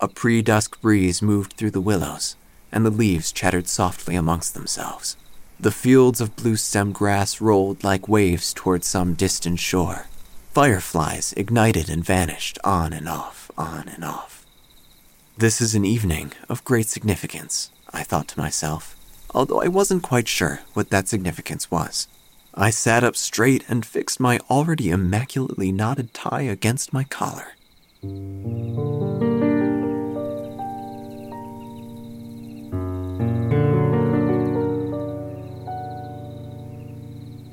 A 0.04 0.08
pre 0.08 0.42
dusk 0.42 0.82
breeze 0.82 1.22
moved 1.22 1.54
through 1.54 1.70
the 1.70 1.80
willows, 1.80 2.36
and 2.72 2.84
the 2.84 2.90
leaves 2.90 3.32
chattered 3.32 3.68
softly 3.68 4.16
amongst 4.16 4.56
themselves. 4.56 5.16
The 5.60 5.70
fields 5.70 6.20
of 6.20 6.36
blue 6.36 6.56
stem 6.56 6.92
grass 6.92 7.40
rolled 7.40 7.84
like 7.84 8.08
waves 8.08 8.52
toward 8.52 8.84
some 8.84 9.14
distant 9.14 9.60
shore. 9.60 10.08
Fireflies 10.56 11.34
ignited 11.38 11.88
and 11.88 12.04
vanished 12.04 12.58
on 12.64 12.94
and 12.94 13.08
off, 13.08 13.52
on 13.56 13.88
and 13.90 14.04
off. 14.04 14.44
This 15.38 15.62
is 15.62 15.76
an 15.76 15.86
evening 15.86 16.32
of 16.50 16.66
great 16.66 16.88
significance, 16.88 17.70
I 17.94 18.02
thought 18.02 18.28
to 18.30 18.40
myself, 18.40 18.96
although 19.36 19.62
I 19.62 19.68
wasn't 19.68 20.02
quite 20.02 20.28
sure 20.28 20.62
what 20.74 20.90
that 20.90 21.10
significance 21.10 21.70
was. 21.70 22.08
I 22.56 22.72
sat 22.72 23.04
up 23.04 23.16
straight 23.16 23.64
and 23.70 23.86
fixed 23.86 24.20
my 24.20 24.40
already 24.50 24.90
immaculately 24.90 25.72
knotted 25.72 26.12
tie 26.12 26.42
against 26.42 26.92
my 26.92 27.04
collar. 27.04 27.54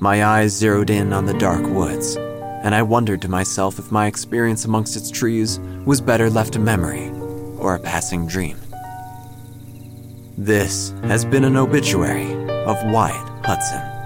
My 0.01 0.25
eyes 0.25 0.53
zeroed 0.53 0.91
in 0.91 1.13
on 1.13 1.27
the 1.27 1.35
dark 1.35 1.67
woods, 1.67 2.15
and 2.15 2.73
I 2.73 2.83
wondered 2.83 3.21
to 3.23 3.29
myself 3.29 3.81
if 3.81 3.91
my 3.91 4.07
experience 4.07 4.65
amongst 4.65 4.95
its 4.95 5.11
trees 5.11 5.59
was 5.85 6.01
better 6.01 6.31
left 6.31 6.55
a 6.55 6.61
memory 6.61 7.09
or 7.59 7.75
a 7.75 7.81
passing 7.81 8.29
dream. 8.29 8.57
This 10.37 10.91
has 11.03 11.25
been 11.25 11.43
an 11.43 11.57
obituary 11.57 12.33
of 12.65 12.77
Wyatt 12.93 13.45
Hudson. 13.45 13.98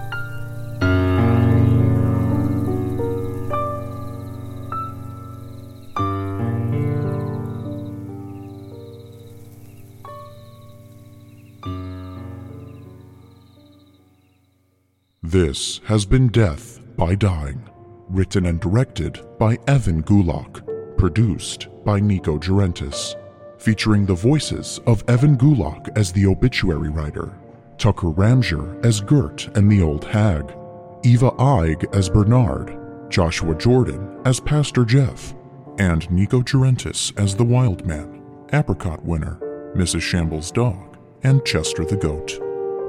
This 15.33 15.81
has 15.85 16.05
been 16.05 16.29
Death 16.29 16.79
by 16.95 17.14
Dying, 17.14 17.66
written 18.11 18.45
and 18.45 18.61
directed 18.61 19.18
by 19.38 19.57
Evan 19.66 20.03
Gulak, 20.03 20.61
produced 20.99 21.68
by 21.87 22.01
Nico 22.01 22.37
Gerentis, 22.37 23.14
featuring 23.59 24.05
the 24.05 24.12
voices 24.12 24.79
of 24.87 25.03
Evan 25.09 25.38
Gulak 25.38 25.88
as 25.97 26.12
the 26.12 26.27
obituary 26.27 26.90
writer, 26.90 27.35
Tucker 27.79 28.09
Ramjer 28.09 28.85
as 28.85 29.01
Gert 29.01 29.49
and 29.57 29.73
the 29.73 29.81
Old 29.81 30.05
Hag, 30.05 30.55
Eva 31.03 31.31
Eig 31.31 31.97
as 31.97 32.11
Bernard, 32.11 32.77
Joshua 33.09 33.55
Jordan 33.55 34.21
as 34.27 34.38
Pastor 34.38 34.85
Jeff, 34.85 35.33
and 35.79 36.11
Nico 36.11 36.42
Gerentis 36.42 37.11
as 37.18 37.35
the 37.35 37.42
Wild 37.42 37.87
Man, 37.87 38.23
Apricot 38.53 39.03
Winner, 39.03 39.38
Mrs. 39.75 40.03
Shambles' 40.03 40.51
Dog, 40.51 40.99
and 41.23 41.42
Chester 41.47 41.87
the 41.87 41.97
Goat. 41.97 42.38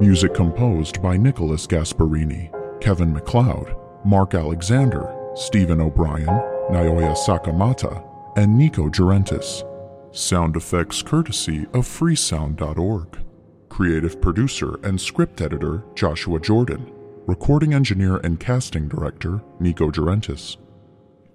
Music 0.00 0.34
composed 0.34 1.00
by 1.00 1.16
Nicholas 1.16 1.68
Gasparini, 1.68 2.50
Kevin 2.80 3.12
MacLeod, 3.12 3.76
Mark 4.04 4.34
Alexander, 4.34 5.14
Stephen 5.36 5.80
O'Brien, 5.80 6.26
Naoya 6.68 7.14
Sakamata, 7.16 8.04
and 8.36 8.58
Nico 8.58 8.88
Gerentis. 8.88 9.62
Sound 10.10 10.56
effects 10.56 11.00
courtesy 11.00 11.66
of 11.72 11.86
freesound.org. 11.86 13.18
Creative 13.68 14.20
producer 14.20 14.80
and 14.82 15.00
script 15.00 15.40
editor 15.40 15.84
Joshua 15.94 16.40
Jordan. 16.40 16.90
Recording 17.26 17.72
engineer 17.72 18.16
and 18.16 18.40
casting 18.40 18.88
director 18.88 19.42
Nico 19.60 19.92
Gerentis. 19.92 20.56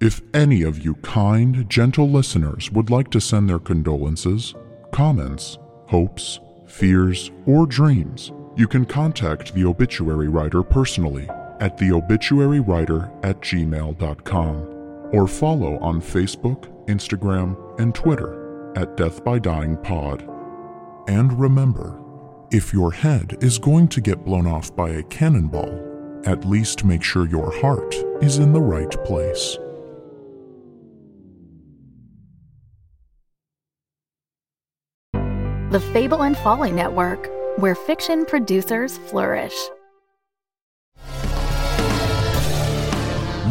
If 0.02 0.20
any 0.34 0.62
of 0.64 0.84
you 0.84 0.96
kind, 0.96 1.66
gentle 1.70 2.10
listeners 2.10 2.70
would 2.72 2.90
like 2.90 3.10
to 3.12 3.22
send 3.22 3.48
their 3.48 3.58
condolences, 3.58 4.54
comments, 4.92 5.56
hopes, 5.86 6.40
fears, 6.66 7.30
or 7.46 7.66
dreams, 7.66 8.32
you 8.60 8.68
can 8.68 8.84
contact 8.84 9.54
the 9.54 9.64
obituary 9.64 10.28
writer 10.28 10.62
personally 10.62 11.26
at 11.60 11.78
theobituarywriter 11.78 13.10
at 13.24 13.40
gmail.com 13.40 14.56
or 15.12 15.26
follow 15.26 15.78
on 15.78 15.98
Facebook, 15.98 16.68
Instagram, 16.84 17.56
and 17.80 17.94
Twitter 17.94 18.70
at 18.76 18.98
Death 18.98 19.24
by 19.24 19.38
Dying 19.38 19.78
Pod. 19.78 20.28
And 21.08 21.40
remember, 21.40 21.98
if 22.52 22.74
your 22.74 22.92
head 22.92 23.38
is 23.40 23.58
going 23.58 23.88
to 23.88 24.00
get 24.02 24.26
blown 24.26 24.46
off 24.46 24.76
by 24.76 24.90
a 24.90 25.02
cannonball, 25.04 26.20
at 26.26 26.44
least 26.44 26.84
make 26.84 27.02
sure 27.02 27.26
your 27.26 27.50
heart 27.62 27.94
is 28.20 28.36
in 28.36 28.52
the 28.52 28.60
right 28.60 28.92
place. 29.06 29.56
The 35.70 35.80
Fable 35.94 36.24
and 36.24 36.36
Folly 36.36 36.72
Network, 36.72 37.39
where 37.60 37.74
fiction 37.74 38.24
producers 38.24 38.98
flourish. 38.98 39.54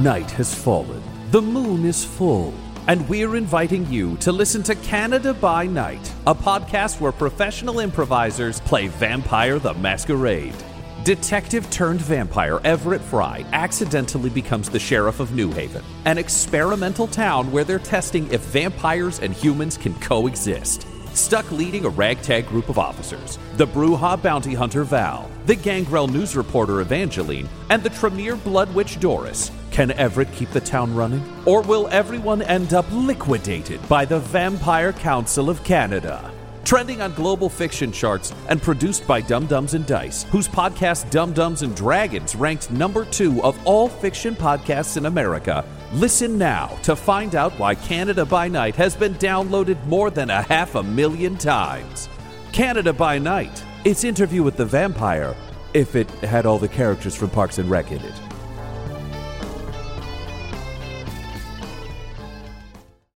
Night 0.02 0.32
has 0.32 0.56
fallen, 0.56 1.04
the 1.32 1.41
moon 1.41 1.86
is 1.86 2.04
full, 2.06 2.54
and 2.88 3.08
we're 3.10 3.36
inviting 3.36 3.86
you 3.88 4.15
to 4.17 4.32
listen 4.32 4.63
to 4.63 4.76
Canada 4.76 5.34
by 5.34 5.65
Night, 5.65 6.13
a 6.26 6.34
podcast 6.34 7.00
where 7.00 7.12
professional 7.12 7.80
improvisers 7.80 8.62
play 8.62 8.88
Vampire 8.88 9.60
the 9.60 9.74
Masquerade. 9.76 10.56
Detective 11.04 11.69
turned 11.69 12.02
vampire 12.02 12.60
Everett 12.63 13.02
Fry 13.02 13.45
accidentally 13.54 14.30
becomes 14.30 14.69
the 14.69 14.80
sheriff 14.80 15.19
of 15.19 15.34
New 15.34 15.52
Haven, 15.52 15.84
an 16.06 16.17
experimental 16.17 17.08
town 17.08 17.52
where 17.52 17.63
they're 17.63 17.80
testing 17.80 18.32
if 18.32 18.41
vampires 18.41 19.19
and 19.19 19.34
humans 19.34 19.78
can 19.78 19.93
coexist. 19.95 20.86
Stuck 21.13 21.52
leading 21.52 21.86
a 21.86 21.89
ragtag 21.89 22.48
group 22.48 22.69
of 22.69 22.78
officers 22.78 23.39
the 23.58 23.67
Brujah 23.67 24.22
bounty 24.22 24.54
hunter 24.54 24.84
Val, 24.84 25.30
the 25.45 25.56
Gangrel 25.56 26.08
news 26.08 26.36
reporter 26.36 26.82
Evangeline, 26.82 27.50
and 27.69 27.84
the 27.84 27.89
Tremere 27.89 28.36
blood 28.36 28.74
witch 28.74 29.00
Doris. 29.00 29.52
Can 29.72 29.91
Everett 29.91 30.32
keep 30.34 30.50
the 30.52 30.62
town 30.62 30.95
running? 30.95 31.24
Or 31.45 31.62
will 31.62 31.88
everyone 31.89 32.41
end 32.41 32.74
up 32.74 32.86
liquidated 32.91 33.88
by 33.89 34.06
the 34.06 34.19
Vampire 34.19 34.93
Council 34.93 35.50
of 35.50 35.63
Canada? 35.63 36.32
Trending 36.63 37.02
on 37.02 37.13
global 37.13 37.50
fiction 37.50 37.91
charts 37.91 38.34
and 38.48 38.62
produced 38.62 39.08
by 39.08 39.22
Dumb 39.22 39.48
Dumbs 39.48 39.74
and 39.74 39.86
Dice, 39.86 40.24
whose 40.24 40.48
podcast 40.48 41.10
Dumb 41.10 41.34
Dumbs 41.34 41.63
and 41.63 41.76
Dragons 41.76 42.36
ranked 42.36 42.69
number 42.72 43.06
two 43.06 43.41
of 43.43 43.58
all 43.65 43.89
fiction 43.89 44.36
podcasts 44.36 44.95
in 44.95 45.06
America. 45.06 45.65
Listen 45.93 46.38
now 46.38 46.67
to 46.84 46.95
find 46.95 47.34
out 47.34 47.58
why 47.58 47.73
Canada 47.73 48.23
by 48.23 48.47
Night 48.47 48.75
has 48.75 48.95
been 48.95 49.15
downloaded 49.15 49.84
more 49.88 50.12
than 50.12 50.30
a 50.30 50.43
half 50.43 50.75
a 50.75 50.84
million 50.84 51.36
times. 51.36 52.10
Canada 52.52 52.93
by 52.93 53.17
Night, 53.17 53.63
its 53.86 54.04
interview 54.04 54.43
with 54.43 54.56
the 54.56 54.65
vampire, 54.65 55.36
if 55.73 55.95
it 55.95 56.08
had 56.21 56.45
all 56.45 56.60
the 56.60 56.67
characters 56.67 57.15
from 57.15 57.32
Parks 57.32 57.58
and 57.58 57.71
Rec 57.71 57.91
in 57.91 58.02
it. 58.02 58.29